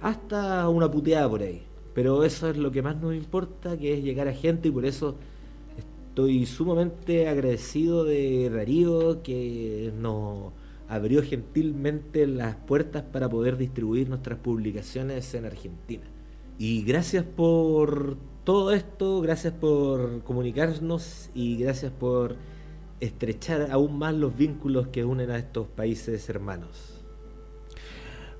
[0.00, 1.62] hasta una puteada por ahí.
[1.92, 4.86] Pero eso es lo que más nos importa, que es llegar a gente y por
[4.86, 5.16] eso
[5.76, 10.54] estoy sumamente agradecido de Darío que nos
[10.88, 16.04] abrió gentilmente las puertas para poder distribuir nuestras publicaciones en Argentina.
[16.62, 22.36] Y gracias por todo esto, gracias por comunicarnos y gracias por
[23.00, 27.02] estrechar aún más los vínculos que unen a estos países hermanos.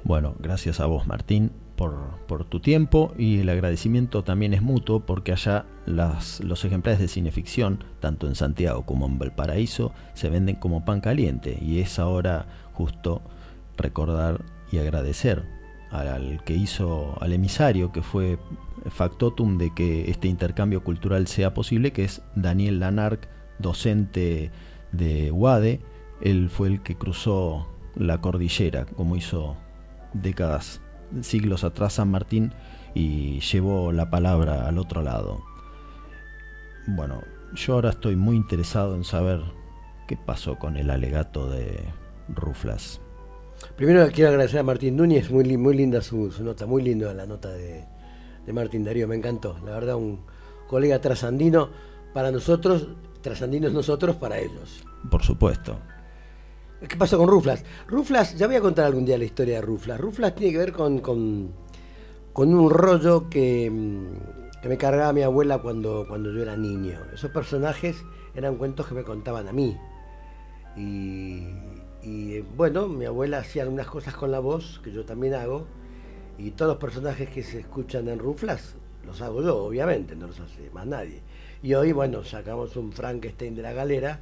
[0.04, 1.94] Bueno, gracias a vos Martín por,
[2.28, 7.08] por tu tiempo y el agradecimiento también es mutuo porque allá las, los ejemplares de
[7.08, 12.44] cineficción, tanto en Santiago como en Valparaíso, se venden como pan caliente y es ahora
[12.74, 13.22] justo
[13.78, 15.59] recordar y agradecer
[15.90, 18.38] al que hizo al emisario, que fue
[18.88, 24.50] factotum de que este intercambio cultural sea posible, que es Daniel Lanark, docente
[24.92, 25.80] de UADE.
[26.20, 29.56] Él fue el que cruzó la cordillera, como hizo
[30.12, 30.80] décadas,
[31.22, 32.52] siglos atrás San Martín,
[32.94, 35.42] y llevó la palabra al otro lado.
[36.86, 37.22] Bueno,
[37.54, 39.40] yo ahora estoy muy interesado en saber
[40.08, 41.84] qué pasó con el alegato de
[42.28, 43.00] Ruflas.
[43.76, 47.50] Primero quiero agradecer a Martín Núñez, muy, muy linda su, nota, muy linda la nota
[47.50, 47.86] de,
[48.52, 49.56] Martín Darío, me encantó.
[49.64, 50.20] La verdad, un
[50.66, 51.70] colega trasandino
[52.12, 52.88] para nosotros,
[53.22, 54.84] trasandinos nosotros para ellos.
[55.10, 55.78] Por supuesto.
[56.86, 57.64] ¿Qué pasó con Ruflas?
[57.86, 60.00] Ruflas, ya voy a contar algún día la historia de Ruflas.
[60.00, 61.52] Ruflas tiene que ver con, con,
[62.32, 66.98] con un rollo que, mm, que me cargaba mi abuela cuando, cuando yo era niño.
[67.14, 68.02] Esos personajes
[68.34, 69.76] eran cuentos que me contaban a mí.
[70.76, 71.46] Y,
[72.02, 75.66] y, bueno, mi abuela hacía algunas cosas con la voz, que yo también hago,
[76.38, 80.40] y todos los personajes que se escuchan en Ruflas los hago yo, obviamente, no los
[80.40, 81.22] hace más nadie.
[81.62, 84.20] Y hoy, bueno, sacamos un Frankenstein de la galera,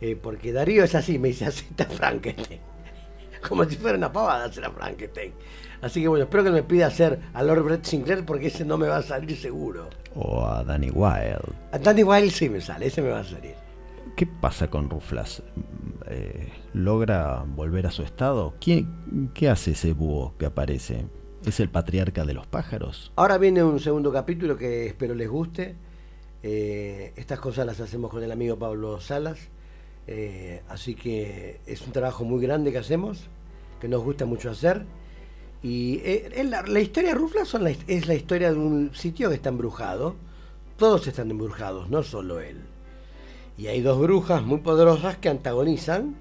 [0.00, 2.60] eh, porque Darío es así, me dice, acepta Frankenstein.
[3.48, 5.32] Como si fuera una pavada hacer a Frankenstein.
[5.80, 8.76] Así que bueno, espero que me pida hacer a Lord Brett Sinclair porque ese no
[8.76, 9.88] me va a salir seguro.
[10.16, 11.38] O a Danny Wilde.
[11.70, 13.54] A Danny Wilde sí me sale, ese me va a salir.
[14.18, 15.44] ¿Qué pasa con Ruflas?
[16.06, 18.56] Eh, ¿Logra volver a su estado?
[18.60, 21.06] ¿Quién, ¿Qué hace ese búho que aparece?
[21.46, 23.12] ¿Es el patriarca de los pájaros?
[23.14, 25.76] Ahora viene un segundo capítulo que espero les guste.
[26.42, 29.38] Eh, estas cosas las hacemos con el amigo Pablo Salas.
[30.08, 33.28] Eh, así que es un trabajo muy grande que hacemos,
[33.80, 34.84] que nos gusta mucho hacer.
[35.62, 36.02] Y
[36.42, 37.54] la, historia de Ruflas
[37.86, 40.16] es la historia de un sitio que está embrujado.
[40.76, 42.67] Todos están embrujados, no solo él.
[43.58, 46.14] Y hay dos brujas muy poderosas que antagonizan.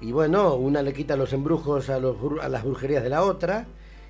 [0.00, 3.66] Y bueno, una le quita los embrujos a, los, a las brujerías de la otra.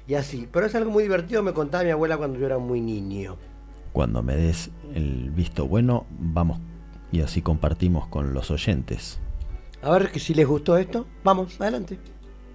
[0.07, 0.49] Y así.
[0.51, 3.37] Pero es algo muy divertido, me contaba mi abuela cuando yo era muy niño.
[3.93, 6.59] Cuando me des el visto bueno, vamos
[7.15, 9.21] y así compartimos con los oyentes.
[9.83, 11.97] A ver que si les gustó esto, vamos, adelante.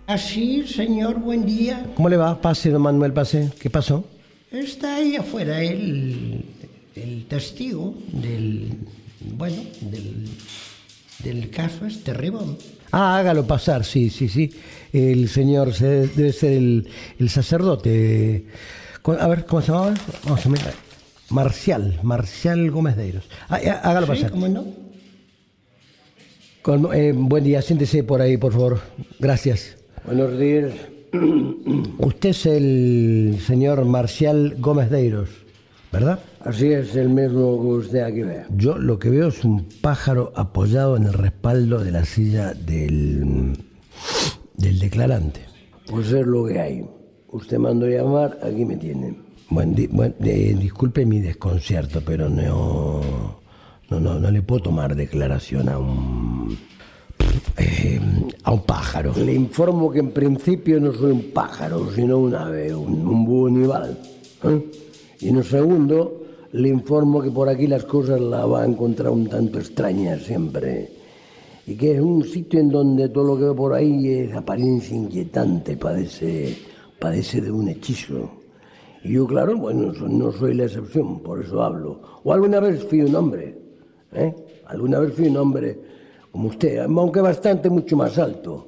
[0.06, 1.94] Así, señor, buen día.
[1.96, 2.42] ¿Cómo le va?
[2.42, 3.52] Pase, don Manuel, pase.
[3.60, 4.04] ¿Qué pasó?
[4.52, 6.44] Está ahí afuera el,
[6.96, 8.80] el testigo del,
[9.22, 10.28] bueno, del,
[11.24, 12.58] del caso este Ribón.
[12.92, 14.52] Ah, hágalo pasar, sí, sí, sí.
[14.92, 16.88] El señor se, debe ser el,
[17.20, 18.46] el sacerdote.
[19.20, 19.94] A ver, ¿cómo se llamaba?
[20.24, 20.74] Vamos a mirar.
[21.30, 23.26] Marcial, Marcial Gómez Deiros.
[23.50, 24.32] Ah, hágalo sí, pasar.
[24.32, 24.66] ¿cómo no?
[26.62, 28.82] Con, eh, buen día, siéntese por ahí, por favor.
[29.20, 29.78] Gracias.
[30.06, 30.74] Buenos días.
[31.98, 35.30] Usted es el señor Marcial Gómez Deiros,
[35.92, 36.20] ¿verdad?
[36.42, 38.44] Así es, el mismo que usted aquí ve.
[38.56, 43.58] Yo lo que veo es un pájaro apoyado en el respaldo de la silla del,
[44.56, 45.42] del declarante.
[45.90, 46.86] Pues es lo que hay.
[47.32, 49.16] Usted mandó llamar, aquí me tiene.
[49.50, 53.02] Bueno, di, bueno eh, disculpe mi desconcierto, pero no,
[53.90, 56.58] no, no, no le puedo tomar declaración a un,
[57.58, 58.00] eh,
[58.44, 59.14] a un pájaro.
[59.16, 63.48] Le informo que en principio no soy un pájaro, sino un ave, un, un búho
[63.48, 63.98] animal.
[64.44, 64.89] ¿eh?
[65.20, 66.22] Y en el segundo,
[66.54, 70.90] le informo que por aquí las cosas las va a encontrar un tanto extrañas siempre.
[71.68, 74.96] Y que es un sitio en donde todo lo que veo por ahí es apariencia
[74.96, 76.58] inquietante, padece,
[76.98, 78.32] padece de un hechizo.
[79.04, 82.02] Y yo, claro, bueno, no soy la excepción, por eso hablo.
[82.24, 83.56] O alguna vez fui un hombre,
[84.14, 84.34] ¿eh?
[84.66, 85.80] Alguna vez fui un hombre
[86.32, 88.68] como usted, aunque bastante mucho más alto.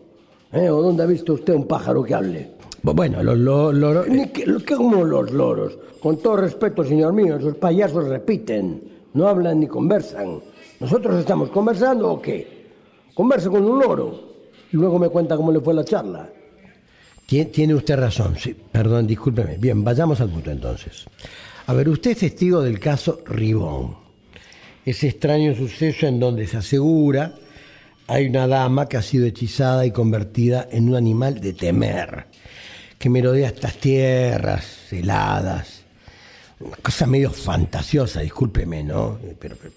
[0.51, 0.69] ¿eh?
[0.69, 2.60] ¿O dónde ha visto usted un pájaro que hable?
[2.83, 4.07] Bueno, los loros...
[4.33, 5.77] Que como los loros.
[6.01, 8.81] Con todo respeto, señor mío, esos payasos repiten,
[9.13, 10.39] no hablan ni conversan.
[10.79, 12.61] ¿Nosotros estamos conversando o qué?
[13.13, 14.31] Conversa con un loro
[14.71, 16.29] y luego me cuenta cómo le fue la charla.
[17.27, 18.53] Tiene usted razón, sí.
[18.53, 19.57] Perdón, discúlpeme.
[19.57, 21.05] Bien, vayamos al punto entonces.
[21.67, 23.95] A ver, usted es testigo del caso Ribón.
[24.83, 27.35] Ese extraño suceso en donde se asegura
[28.07, 32.25] hay una dama que ha sido hechizada y convertida en un animal de temer,
[33.01, 35.81] que merodea estas tierras heladas.
[36.59, 39.17] Una cosa medio fantasiosa, discúlpeme, ¿no?
[39.39, 39.73] Pero, pero,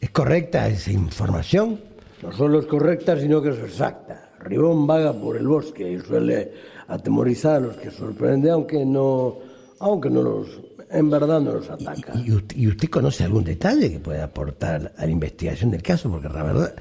[0.00, 1.78] ¿Es correcta esa información?
[2.22, 4.30] No solo es correcta, sino que es exacta.
[4.40, 6.50] Ribón vaga por el bosque y suele
[6.88, 9.36] atemorizar a los que sorprende, aunque no,
[9.80, 10.48] aunque no los,
[10.90, 12.14] en verdad no los ataca.
[12.14, 15.82] ¿Y, y, usted, ¿Y, usted, conoce algún detalle que pueda aportar a la investigación del
[15.82, 16.08] caso?
[16.10, 16.74] Porque la verdad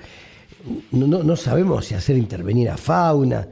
[0.92, 3.46] no, no, no sabemos si hacer intervenir a fauna,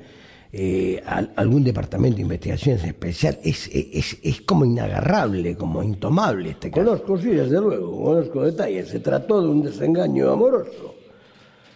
[0.55, 3.39] eh, a, algún departamento de investigaciones especial.
[3.43, 6.85] Es, es, es como inagarrable, como intomable este caso.
[6.85, 8.87] Conozco, sí, desde luego, conozco detalles.
[8.89, 10.93] Se trató de un desengaño amoroso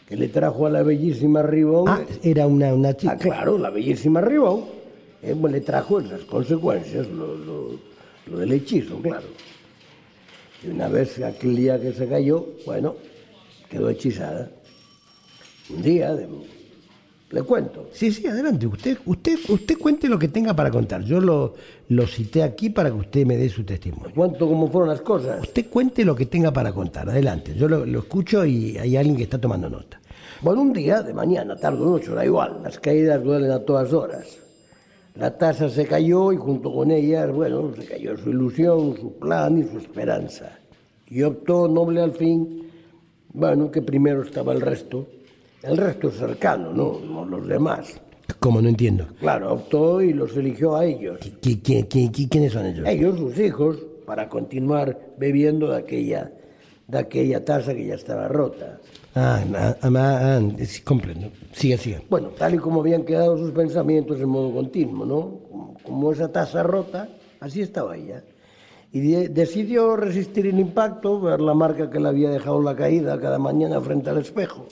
[0.08, 1.90] que le trajo a la bellísima Ribón.
[1.90, 3.14] Ah, era una, una chica.
[3.14, 4.66] Ah, claro, la bellísima Ribón.
[5.24, 7.72] Eh, le trajo esas consecuencias, lo, lo,
[8.28, 9.26] lo, del hechizo, claro.
[10.64, 12.96] Y una vez, aquel día que se cayó, bueno,
[13.70, 14.52] quedó hechizada.
[15.72, 16.28] Un día, de,
[17.30, 17.90] le cuento.
[17.92, 18.68] Sí, sí, adelante.
[18.68, 21.04] Usted, usted, usted cuente lo que tenga para contar.
[21.04, 21.56] Yo lo,
[21.90, 24.14] lo cité aquí para que usted me dé su testimonio.
[24.16, 25.42] Cuento cómo fueron las cosas.
[25.42, 27.10] Usted cuente lo que tenga para contar.
[27.10, 27.54] Adelante.
[27.56, 30.00] Yo lo, lo escucho y hay alguien que está tomando nota.
[30.42, 32.62] Bueno, un día, de mañana, tarde o noche, da igual.
[32.64, 34.40] Las caídas duelen a todas horas.
[35.16, 39.58] La taza se cayó y junto con ella, bueno, se cayó su ilusión, su plan
[39.58, 40.60] y su esperanza.
[41.10, 42.70] Y optó noble al fin,
[43.34, 45.08] bueno, que primero estaba el resto.
[45.68, 47.00] El resto es cercano, ¿no?
[47.00, 48.00] No los demás.
[48.40, 48.62] ¿Cómo?
[48.62, 49.06] No entiendo.
[49.20, 51.20] Claro, optó y los eligió a ellos.
[51.20, 52.88] ¿Qui- qui- qui- qui- quiénes son ellos?
[52.88, 56.32] Ellos, sus hijos, para continuar bebiendo de aquella,
[56.88, 58.80] de aquella taza que ya estaba rota.
[59.16, 61.30] Ah, ah, ah, ah, sí, comprendo.
[61.54, 62.02] Sigue, sigue.
[62.10, 65.40] Bueno, tal y como habían quedado sus pensamientos en modo continuo, ¿no?
[65.50, 68.24] Como, como esa taza rota, así estaba ella.
[68.94, 73.20] Y de- decidió resistir el impacto, ver la marca que le había dejado la caída
[73.20, 74.66] cada mañana frente al espejo.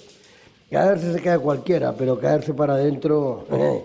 [0.76, 3.82] Caerse se cae cualquiera, pero caerse para adentro eh,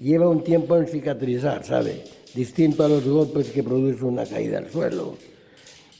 [0.00, 2.02] lleva un tiempo en cicatrizar, ¿sabe?
[2.34, 5.16] Distinto a los golpes que produce una caída al suelo.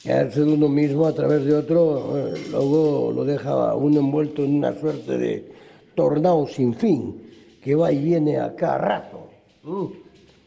[0.02, 4.54] Caerse de uno mismo a través de otro, eh, luego lo deja uno envuelto en
[4.54, 5.52] una suerte de
[5.94, 7.20] tornado sin fin,
[7.62, 9.28] que va y viene a cada rato.
[9.64, 9.86] Mm,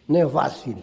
[0.07, 0.77] No es fácil.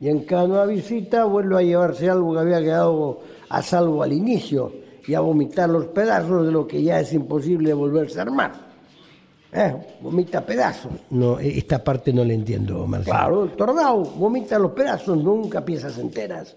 [0.00, 4.12] Y en cada nueva visita vuelve a llevarse algo que había quedado a salvo al
[4.12, 8.72] inicio y a vomitar los pedazos de lo que ya es imposible volverse a armar.
[9.52, 10.92] Eh, vomita pedazos.
[11.10, 13.14] No, e- esta parte no la entiendo, Marcelo.
[13.16, 16.56] Claro, el tornado vomita los pedazos, nunca piezas enteras.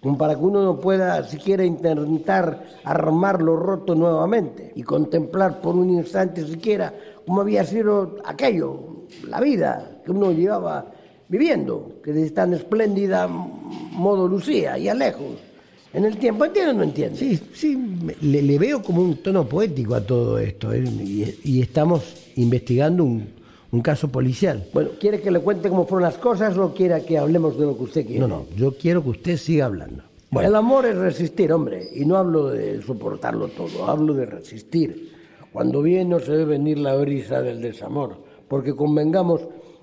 [0.00, 5.76] Como para que uno no pueda siquiera intentar armar lo roto nuevamente y contemplar por
[5.76, 6.94] un instante siquiera
[7.26, 10.86] cómo había sido aquello, la vida que uno llevaba
[11.28, 15.49] viviendo, que de tan espléndida modo lucía y a lejos.
[15.92, 17.18] En el tiempo, ¿entiendes o no entiendes?
[17.18, 17.78] Sí, sí,
[18.20, 20.72] le, le veo como un tono poético a todo esto.
[20.72, 20.84] ¿eh?
[20.84, 23.26] Y, y estamos investigando un,
[23.72, 24.66] un caso policial.
[24.72, 27.76] Bueno, ¿quiere que le cuente cómo fueron las cosas o quiere que hablemos de lo
[27.76, 28.20] que usted quiere?
[28.20, 30.04] No, no, yo quiero que usted siga hablando.
[30.32, 35.10] El amor es resistir, hombre, y no hablo de soportarlo todo, hablo de resistir.
[35.52, 39.40] Cuando viene no se debe venir la brisa del desamor, porque convengamos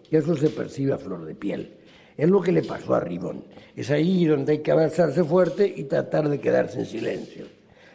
[0.09, 1.73] que eso se percibe a flor de piel.
[2.17, 3.43] Es lo que le pasó a Ribón.
[3.75, 7.45] Es ahí donde hay que avanzarse fuerte y tratar de quedarse en silencio.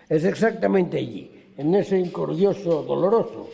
[0.08, 3.48] Es exactamente allí, en ese incordioso doloroso,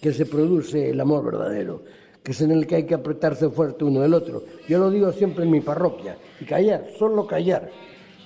[0.00, 1.82] que se produce el amor verdadero,
[2.22, 4.42] que es en el que hay que apretarse fuerte uno del otro.
[4.66, 7.70] Yo lo digo siempre en mi parroquia, y callar, solo callar,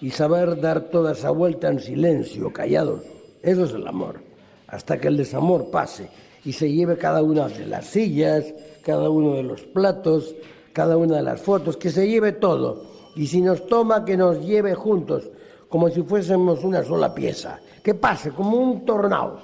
[0.01, 3.03] y saber dar toda esa vuelta en silencio, callados.
[3.43, 4.21] Eso es el amor,
[4.69, 6.09] hasta que el desamor pase
[6.45, 10.35] y se lleve cada una de las sillas, cada uno de los platos,
[10.73, 12.83] cada una de las fotos, que se lleve todo.
[13.17, 15.31] Y si nos toma, que nos lleve juntos,
[15.69, 17.61] como si fuésemos una sola pieza.
[17.83, 19.41] Que pase como un tornado.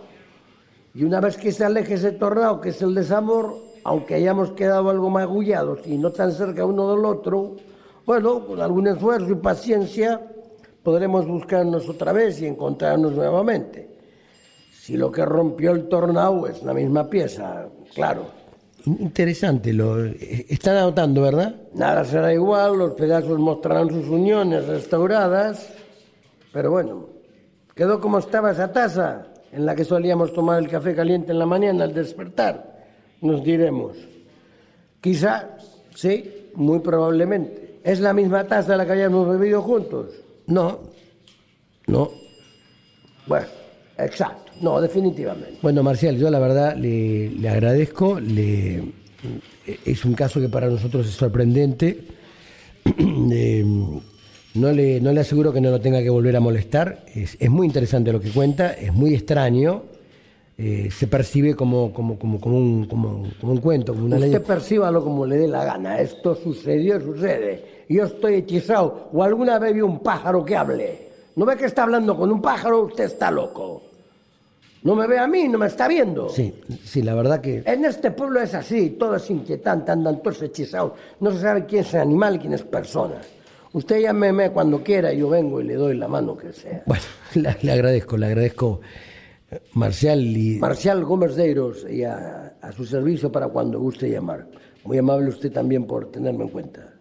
[0.95, 3.55] Y una vez que se aleje ese tornado, que es el desamor,
[3.85, 7.57] aunque hayamos quedado algo magullados y no tan cerca uno del otro,
[8.05, 10.21] bueno, con algún esfuerzo y paciencia
[10.83, 13.97] podremos buscarnos otra vez y encontrarnos nuevamente.
[14.73, 18.27] Si lo que rompió el tornado es la misma pieza, claro.
[18.87, 21.57] Interesante, lo están anotando, ¿verdad?
[21.75, 25.69] Nada será igual, los pedazos mostrarán sus uniones restauradas,
[26.53, 27.09] pero bueno,
[27.75, 31.47] quedó como estaba esa taza en la que solíamos tomar el café caliente en la
[31.47, 32.87] mañana al despertar,
[33.21, 33.97] nos diremos.
[35.01, 35.57] Quizá,
[35.93, 37.81] sí, muy probablemente.
[37.83, 40.13] ¿Es la misma taza la que habíamos bebido juntos?
[40.47, 40.79] No,
[41.89, 42.11] no.
[43.27, 43.47] Bueno,
[43.99, 45.59] exacto, no, definitivamente.
[45.63, 48.19] Bueno, Marcial, yo la verdad le, le agradezco.
[48.21, 48.83] Le,
[49.85, 52.01] es un caso que para nosotros es sorprendente.
[53.33, 53.65] Eh,
[54.55, 57.05] no, le, no le aseguro que no lo tenga que volver a molestar.
[57.15, 59.83] Es, es muy interesante lo que cuenta, es muy extraño.
[60.57, 64.31] Eh, se percibe como, como, como, como, un, como, como un cuento, como una Usted
[64.31, 64.41] ley.
[64.41, 65.99] percíbalo como le dé la gana.
[66.01, 67.85] Esto sucedió, sucede.
[67.89, 69.11] Yo estoy hechizado.
[69.13, 71.09] O alguna vez vi un pájaro que hable.
[71.35, 72.85] ¿No ve que está hablando con un pájaro?
[72.85, 73.83] Usted está loco.
[74.87, 76.29] No me ve a mí, no me está viendo.
[76.29, 76.55] Sí,
[76.85, 80.93] sí, la verdad que En este pueblo es así, todo es inquietante, andan todos hechizados.
[81.19, 83.17] No se sabe quién es animal y quién es persona.
[83.73, 86.85] Usted llámeme cuando quiera, yo vengo y le doy la mano que sea.
[86.87, 87.03] Bueno,
[87.35, 88.81] le, le agradezco, le agradezco,
[89.51, 90.21] eh, Marcial.
[90.21, 94.47] Y, Marcial Gómez Deiros y a, a su servicio para cuando guste llamar.
[94.85, 96.93] Muy amable usted también por tenerme en cuenta.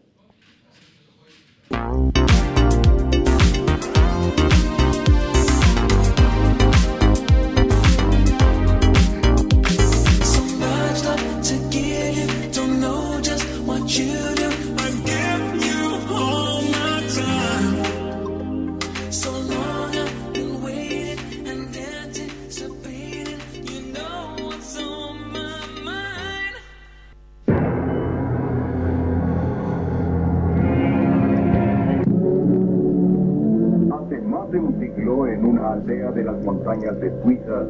[35.06, 37.64] En una aldea de las montañas de Suiza,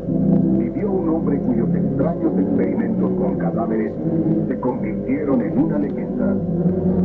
[0.58, 3.92] vivió un hombre cuyos extraños experimentos con cadáveres
[4.48, 6.34] se convirtieron en una leyenda.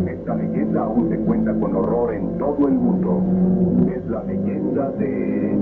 [0.07, 3.21] Esta leyenda aún se cuenta con horror en todo el mundo.
[3.93, 5.59] Es la leyenda de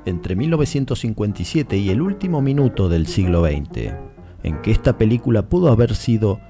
[0.04, 3.92] entre 1957 y el último minuto del siglo XX,
[4.42, 6.40] en que esta película pudo haber sido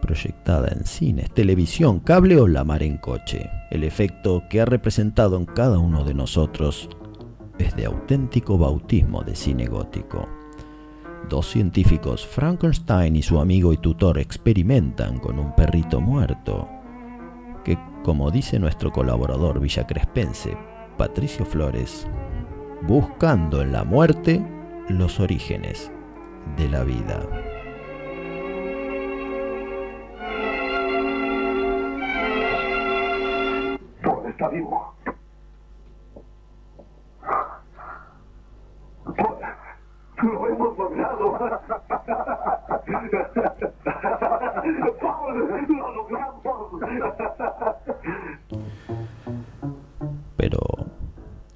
[0.00, 3.50] proyectada en cines, televisión, cable o la mar en coche.
[3.72, 6.88] El efecto que ha representado en cada uno de nosotros
[7.58, 10.35] es de auténtico bautismo de cine gótico.
[11.28, 16.68] Dos científicos, Frankenstein y su amigo y tutor, experimentan con un perrito muerto,
[17.64, 20.56] que, como dice nuestro colaborador villacrespense,
[20.96, 22.06] Patricio Flores,
[22.82, 24.40] buscando en la muerte
[24.88, 25.90] los orígenes
[26.56, 27.20] de la vida.
[34.28, 34.94] Está vivo.
[40.22, 41.38] Lo hemos logrado.
[45.00, 46.42] Paul, lo logramos.
[50.36, 50.58] Pero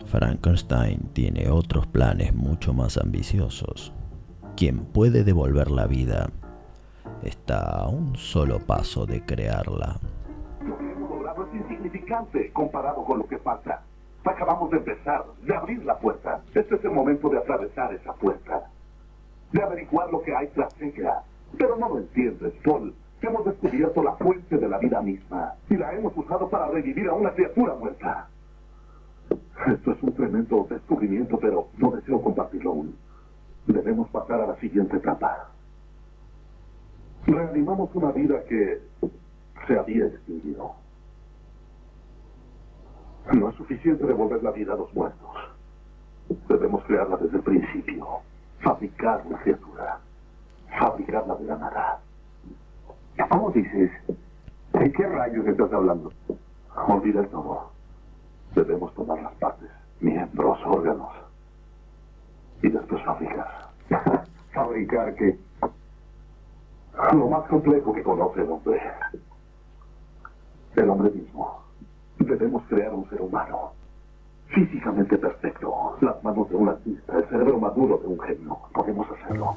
[0.06, 3.92] Frankenstein tiene otros planes mucho más ambiciosos.
[4.56, 6.30] Quien puede devolver la vida
[7.22, 9.96] está a un solo paso de crearla.
[10.64, 13.80] Lo que hemos logrado es insignificante comparado con lo que falta.
[14.24, 16.42] Acabamos de empezar, de abrir la puerta.
[16.55, 18.64] Este es el momento de atravesar esa puerta.
[19.52, 21.22] De averiguar lo que hay tras ella.
[21.59, 22.94] Pero no lo entiendes, Paul.
[23.22, 27.14] Hemos descubierto la fuente de la vida misma y la hemos usado para revivir a
[27.14, 28.28] una criatura muerta.
[29.66, 32.97] Esto es un tremendo descubrimiento, pero no deseo compartirlo aún.
[33.66, 35.51] Debemos pasar a la siguiente etapa.
[37.26, 38.80] Reanimamos una vida que
[39.66, 40.74] se había extinguido.
[43.32, 45.31] No es suficiente devolver la vida a los muertos.
[46.48, 48.07] Debemos crearla desde el principio.
[48.61, 49.98] Fabricar una criatura.
[50.78, 52.01] Fabricarla de la nada.
[53.28, 53.90] ¿Cómo dices?
[54.73, 56.12] ¿De qué rayos estás hablando?
[56.89, 57.70] Olvida el todo.
[58.55, 59.70] Debemos tomar las partes,
[60.01, 61.12] miembros, órganos.
[62.62, 63.69] Y después fabricar.
[64.52, 65.39] ¿Fabricar qué?
[67.12, 68.81] Lo más complejo que conoce el hombre.
[70.74, 71.59] El hombre mismo.
[72.31, 73.73] Debemos crear un ser humano.
[74.48, 75.97] Físicamente perfecto.
[76.01, 77.19] Las manos de un artista.
[77.19, 78.57] El cerebro maduro de un genio.
[78.73, 79.57] Podemos hacerlo.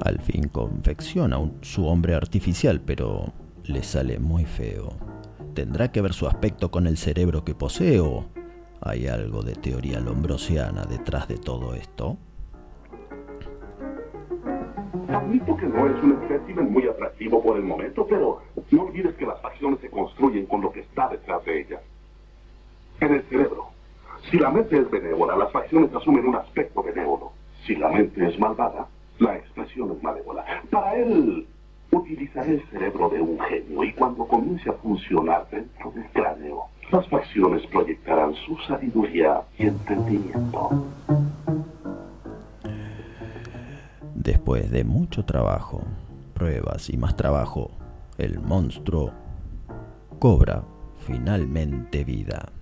[0.00, 3.32] Al fin confecciona un- su hombre artificial, pero
[3.64, 4.90] le sale muy feo.
[5.54, 8.26] ¿Tendrá que ver su aspecto con el cerebro que posee o
[8.80, 12.18] hay algo de teoría lombrosiana detrás de todo esto?
[15.14, 19.26] Admito que no es un espécimen muy atractivo por el momento, pero no olvides que
[19.26, 21.80] las facciones se construyen con lo que está detrás de ellas.
[23.00, 23.68] En el cerebro.
[24.30, 27.32] Si la mente es benévola, las facciones asumen un aspecto benévolo.
[27.64, 28.88] Si la mente es malvada,
[29.18, 30.44] la expresión es malévola.
[30.70, 31.46] Para él,
[31.92, 37.08] utilizaré el cerebro de un genio y cuando comience a funcionar dentro del cráneo, las
[37.08, 40.86] facciones proyectarán su sabiduría y entendimiento.
[44.24, 45.82] Después de mucho trabajo,
[46.32, 47.70] pruebas y más trabajo,
[48.16, 49.12] el monstruo
[50.18, 50.64] cobra
[51.06, 52.53] finalmente vida.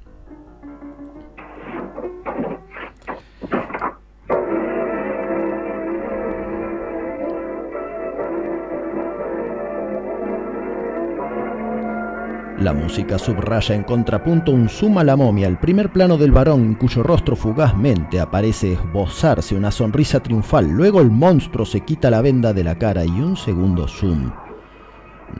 [12.62, 16.60] La música subraya en contrapunto un zoom a la momia, el primer plano del varón
[16.62, 20.70] en cuyo rostro fugazmente aparece esbozarse una sonrisa triunfal.
[20.70, 24.30] Luego el monstruo se quita la venda de la cara y un segundo zoom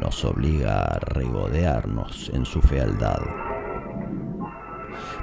[0.00, 3.20] nos obliga a regodearnos en su fealdad.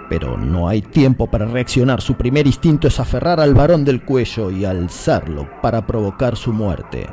[0.07, 1.99] Pero no hay tiempo para reaccionar.
[1.99, 7.07] Su primer instinto es aferrar al varón del cuello y alzarlo para provocar su muerte.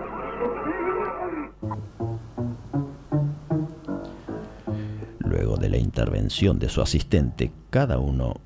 [5.36, 8.36] Luego de la intervención de su asistente, cada uno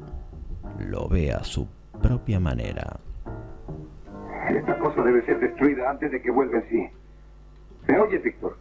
[0.80, 1.68] lo ve a su
[2.02, 2.98] propia manera.
[4.48, 6.88] Esta cosa debe ser destruida antes de que vuelva en sí.
[7.86, 8.56] ¿Me oyes, Víctor?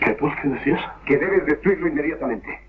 [0.00, 0.80] ¿Qué, pues, qué decías?
[1.06, 2.60] Que debes destruirlo inmediatamente.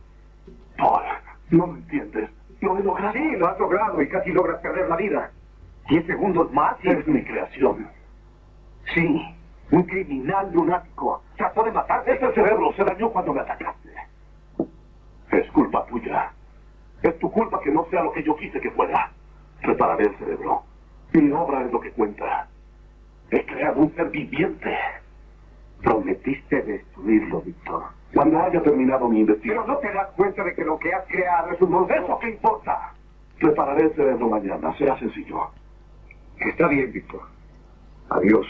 [0.78, 1.04] Paul,
[1.50, 2.30] no lo entiendes.
[2.62, 3.12] Lo he logrado.
[3.12, 5.32] Sí, lo has logrado y casi logras perder la vida.
[5.90, 6.88] Diez segundos más y...
[6.92, 7.90] Es mi creación.
[8.94, 9.36] Sí,
[9.72, 11.24] Un criminal lunático.
[11.38, 12.04] Trató de matar.
[12.08, 13.90] Ese cerebro se dañó cuando me atacaste.
[15.32, 16.32] Es culpa tuya.
[17.04, 19.12] Es tu culpa que no sea lo que yo quise que fuera.
[19.62, 20.64] Repararé el cerebro.
[21.14, 22.48] Mi obra es lo que cuenta.
[23.32, 24.76] He creado un ser viviente.
[25.84, 27.84] Prometiste destruirlo, Víctor.
[28.14, 29.66] Cuando haya terminado mi investigación.
[29.66, 32.04] Pero no te das cuenta de que lo que has creado es un monstruo.
[32.04, 32.94] ¿Eso qué importa?
[33.38, 34.76] Repararé el cerebro mañana.
[34.78, 35.52] Será sencillo.
[36.40, 37.22] Está bien, Víctor.
[38.10, 38.48] Adiós.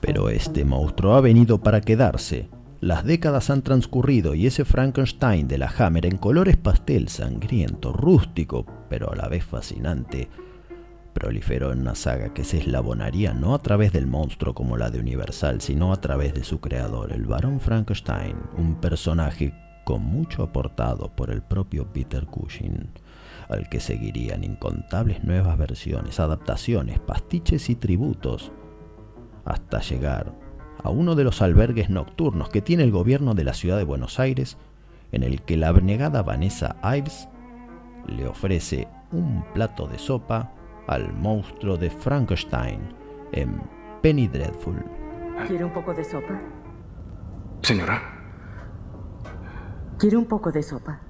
[0.00, 2.48] Pero este monstruo ha venido para quedarse.
[2.80, 8.64] Las décadas han transcurrido y ese Frankenstein de la Hammer en colores pastel sangriento, rústico,
[8.88, 10.28] pero a la vez fascinante,
[11.12, 15.00] proliferó en una saga que se eslabonaría no a través del monstruo como la de
[15.00, 19.52] Universal, sino a través de su creador, el barón Frankenstein, un personaje
[19.84, 22.88] con mucho aportado por el propio Peter Cushing,
[23.48, 28.52] al que seguirían incontables nuevas versiones, adaptaciones, pastiches y tributos,
[29.44, 30.34] hasta llegar
[30.82, 34.20] a uno de los albergues nocturnos que tiene el gobierno de la ciudad de Buenos
[34.20, 34.58] Aires,
[35.12, 37.28] en el que la abnegada Vanessa Ives
[38.06, 40.52] le ofrece un plato de sopa
[40.86, 42.80] al monstruo de Frankenstein
[43.32, 43.60] en
[44.02, 44.84] Penny Dreadful.
[45.46, 46.40] ¿Quiere un poco de sopa?
[47.62, 48.18] Señora,
[49.98, 51.00] ¿Quiere un poco de sopa?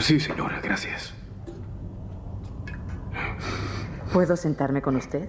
[0.00, 1.14] Sí, señora, gracias.
[4.12, 5.28] ¿Puedo sentarme con usted?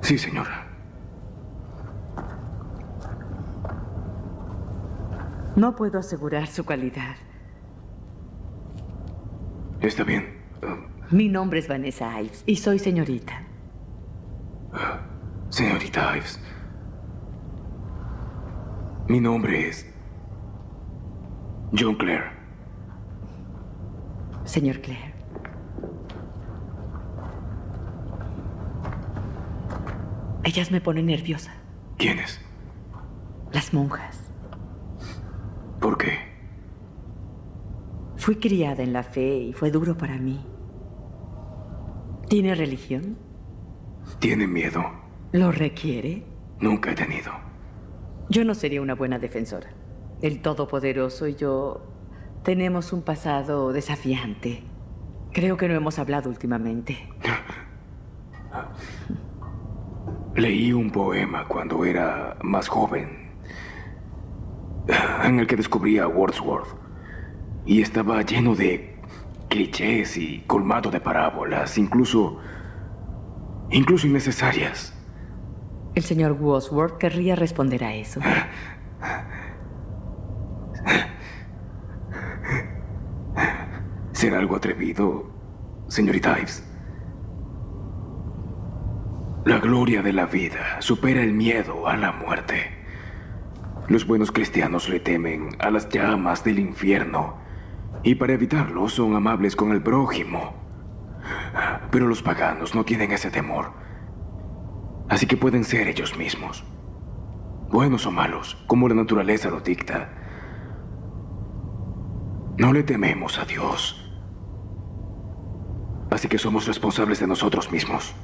[0.00, 0.66] Sí, señora.
[5.56, 7.16] No puedo asegurar su calidad.
[9.80, 10.38] Está bien.
[11.10, 13.42] Mi nombre es Vanessa Ives y soy señorita.
[15.50, 16.40] Señorita Ives.
[19.08, 19.87] Mi nombre es
[21.76, 22.30] John Clare.
[24.44, 25.14] Señor Clare.
[30.44, 31.52] Ellas me ponen nerviosa.
[31.98, 32.40] ¿Quiénes?
[33.52, 34.30] Las monjas.
[35.80, 36.18] ¿Por qué?
[38.16, 40.44] Fui criada en la fe y fue duro para mí.
[42.28, 43.18] ¿Tiene religión?
[44.18, 44.84] ¿Tiene miedo?
[45.32, 46.24] ¿Lo requiere?
[46.60, 47.32] Nunca he tenido.
[48.30, 49.68] Yo no sería una buena defensora.
[50.20, 51.80] El Todopoderoso y yo
[52.42, 54.64] tenemos un pasado desafiante.
[55.32, 57.08] Creo que no hemos hablado últimamente.
[60.34, 63.30] Leí un poema cuando era más joven,
[65.24, 66.74] en el que descubrí a Wordsworth,
[67.64, 68.96] y estaba lleno de
[69.48, 72.38] clichés y colmado de parábolas, incluso,
[73.70, 74.94] incluso innecesarias.
[75.94, 78.20] El señor Wordsworth querría responder a eso.
[84.12, 85.30] ¿Será algo atrevido,
[85.88, 86.64] señorita Ives?
[89.44, 92.78] La gloria de la vida supera el miedo a la muerte.
[93.88, 97.38] Los buenos cristianos le temen a las llamas del infierno
[98.02, 100.54] y para evitarlo son amables con el prójimo.
[101.90, 103.72] Pero los paganos no tienen ese temor.
[105.08, 106.64] Así que pueden ser ellos mismos.
[107.70, 110.10] Buenos o malos, como la naturaleza lo dicta.
[112.58, 114.04] No le tememos a Dios.
[116.10, 118.16] Así que somos responsables de nosotros mismos.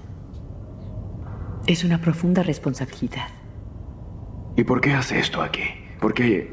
[1.69, 3.29] Es una profunda responsabilidad.
[4.57, 5.63] ¿Y por qué hace esto aquí?
[6.01, 6.53] ¿Por qué...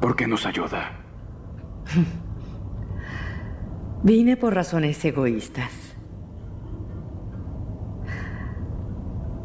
[0.00, 0.98] ¿Por qué nos ayuda?
[4.02, 5.70] Vine por razones egoístas.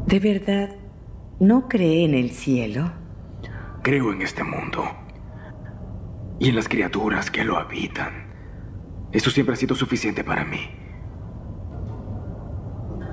[0.06, 0.74] ¿De verdad
[1.38, 2.90] no cree en el cielo?
[3.82, 4.82] Creo en este mundo.
[6.38, 8.28] Y en las criaturas que lo habitan.
[9.12, 10.70] Eso siempre ha sido suficiente para mí.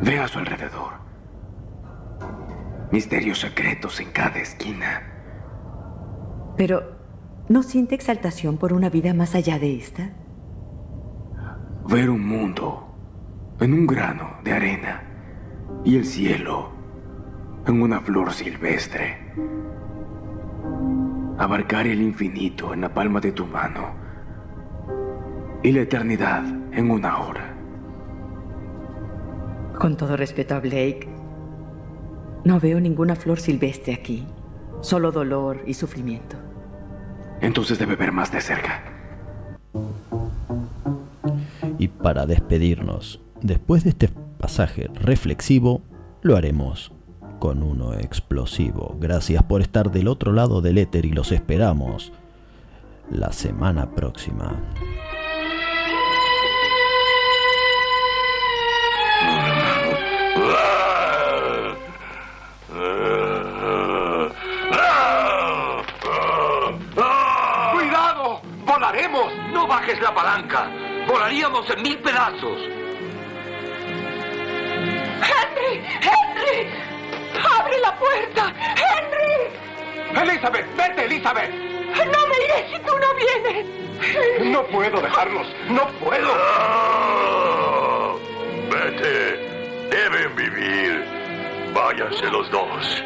[0.02, 0.94] Ve a su alrededor.
[2.92, 5.02] Misterios secretos en cada esquina.
[6.58, 6.98] Pero,
[7.50, 10.14] ¿no siente exaltación por una vida más allá de esta?
[11.88, 12.96] Ver un mundo
[13.60, 15.04] en un grano de arena
[15.84, 16.72] y el cielo
[17.66, 19.34] en una flor silvestre.
[21.38, 23.94] Abarcar el infinito en la palma de tu mano
[25.62, 27.54] y la eternidad en una hora.
[29.78, 31.10] Con todo respeto a Blake,
[32.46, 34.26] no veo ninguna flor silvestre aquí.
[34.82, 36.38] Solo dolor y sufrimiento.
[37.42, 38.84] Entonces debe ver más de cerca.
[41.78, 44.10] Y para despedirnos, después de este
[44.40, 45.82] pasaje reflexivo,
[46.22, 46.95] lo haremos
[47.40, 48.96] con uno explosivo.
[49.00, 52.12] Gracias por estar del otro lado del éter y los esperamos
[53.10, 54.60] la semana próxima.
[67.74, 68.42] ¡Cuidado!
[68.66, 69.32] ¡Volaremos!
[69.54, 70.70] ¡No bajes la palanca!
[71.08, 72.60] ¡Volaríamos en mil pedazos!
[75.22, 75.84] ¡Henry!
[76.02, 76.85] ¡Henry!
[77.44, 78.54] ¡Abre la puerta!
[78.76, 80.22] ¡Henry!
[80.22, 81.50] Elizabeth, vete, Elizabeth.
[81.52, 83.66] No me iré si tú no vienes.
[84.52, 85.48] No puedo dejarlos.
[85.70, 86.32] No puedo.
[86.34, 88.14] Ah,
[88.70, 89.90] vete.
[89.90, 91.06] Deben vivir.
[91.74, 93.04] Váyanse los dos.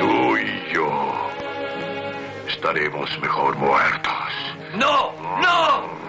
[0.00, 1.12] Tú y yo
[2.48, 4.12] estaremos mejor muertos.
[4.74, 5.12] ¡No!
[5.40, 6.02] ¡No!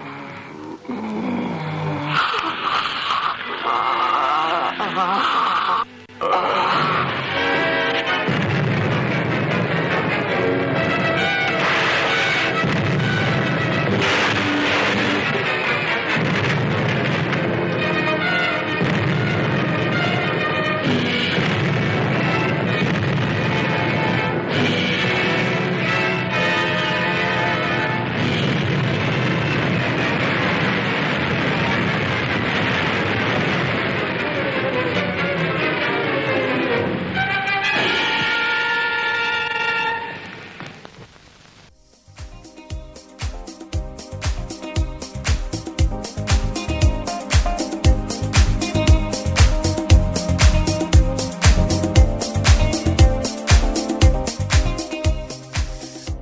[6.30, 6.83] 啊。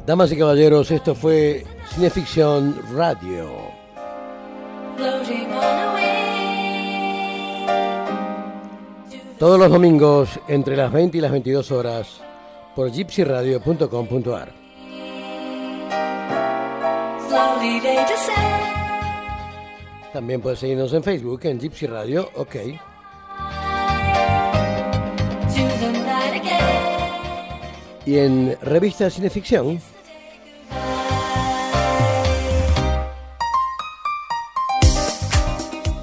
[0.07, 1.65] Damas y caballeros, esto fue
[1.95, 3.49] Cineficción Radio.
[9.39, 12.21] Todos los domingos entre las 20 y las 22 horas
[12.75, 14.53] por gypsyradio.com.ar.
[20.13, 22.57] También puedes seguirnos en Facebook en Gypsy Radio, ok.
[28.05, 29.81] Y en Revista Cineficción.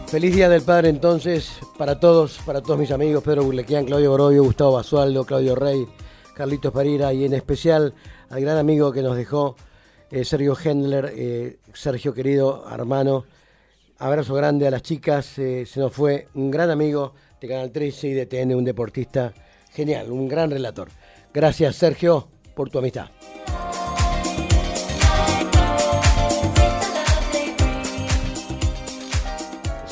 [0.07, 4.43] Feliz Día del Padre entonces para todos, para todos mis amigos, Pedro Burlequian, Claudio Borobio,
[4.43, 5.87] Gustavo Basualdo, Claudio Rey,
[6.33, 7.93] Carlitos Pereira y en especial
[8.29, 9.55] al gran amigo que nos dejó
[10.09, 13.25] eh, Sergio Hendler, eh, Sergio querido hermano,
[13.99, 18.07] abrazo grande a las chicas, eh, se nos fue un gran amigo de Canal 13
[18.07, 19.31] y de TN, un deportista
[19.71, 20.89] genial, un gran relator.
[21.33, 23.07] Gracias Sergio por tu amistad.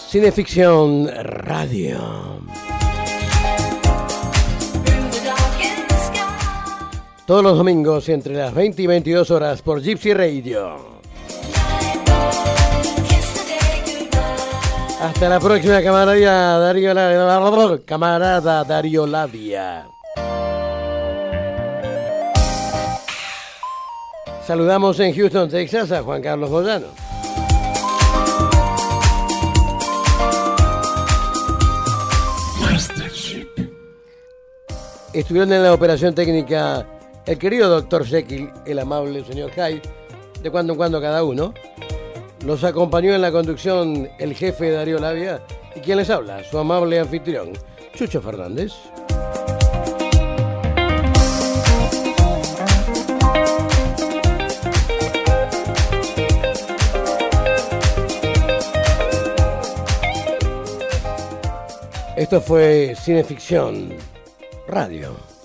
[0.10, 2.00] Cineficción Radio.
[7.26, 10.98] Todos los domingos entre las 20 y 22 horas por Gypsy Radio.
[15.02, 17.82] Hasta la próxima, camarada Darío Labia.
[17.86, 19.88] Camarada Darío Labia.
[24.48, 26.88] Saludamos en Houston, Texas a Juan Carlos Moyano.
[35.12, 36.88] Estuvieron en la operación técnica
[37.26, 39.82] el querido doctor Jekyll, el amable señor Hyde,
[40.42, 41.54] de cuando en cuando cada uno.
[42.46, 45.42] Los acompañó en la conducción el jefe Darío Labia
[45.76, 47.52] y quien les habla, su amable anfitrión,
[47.94, 48.72] Chucho Fernández.
[62.18, 63.94] Esto fue Cineficción
[64.68, 65.37] Radio.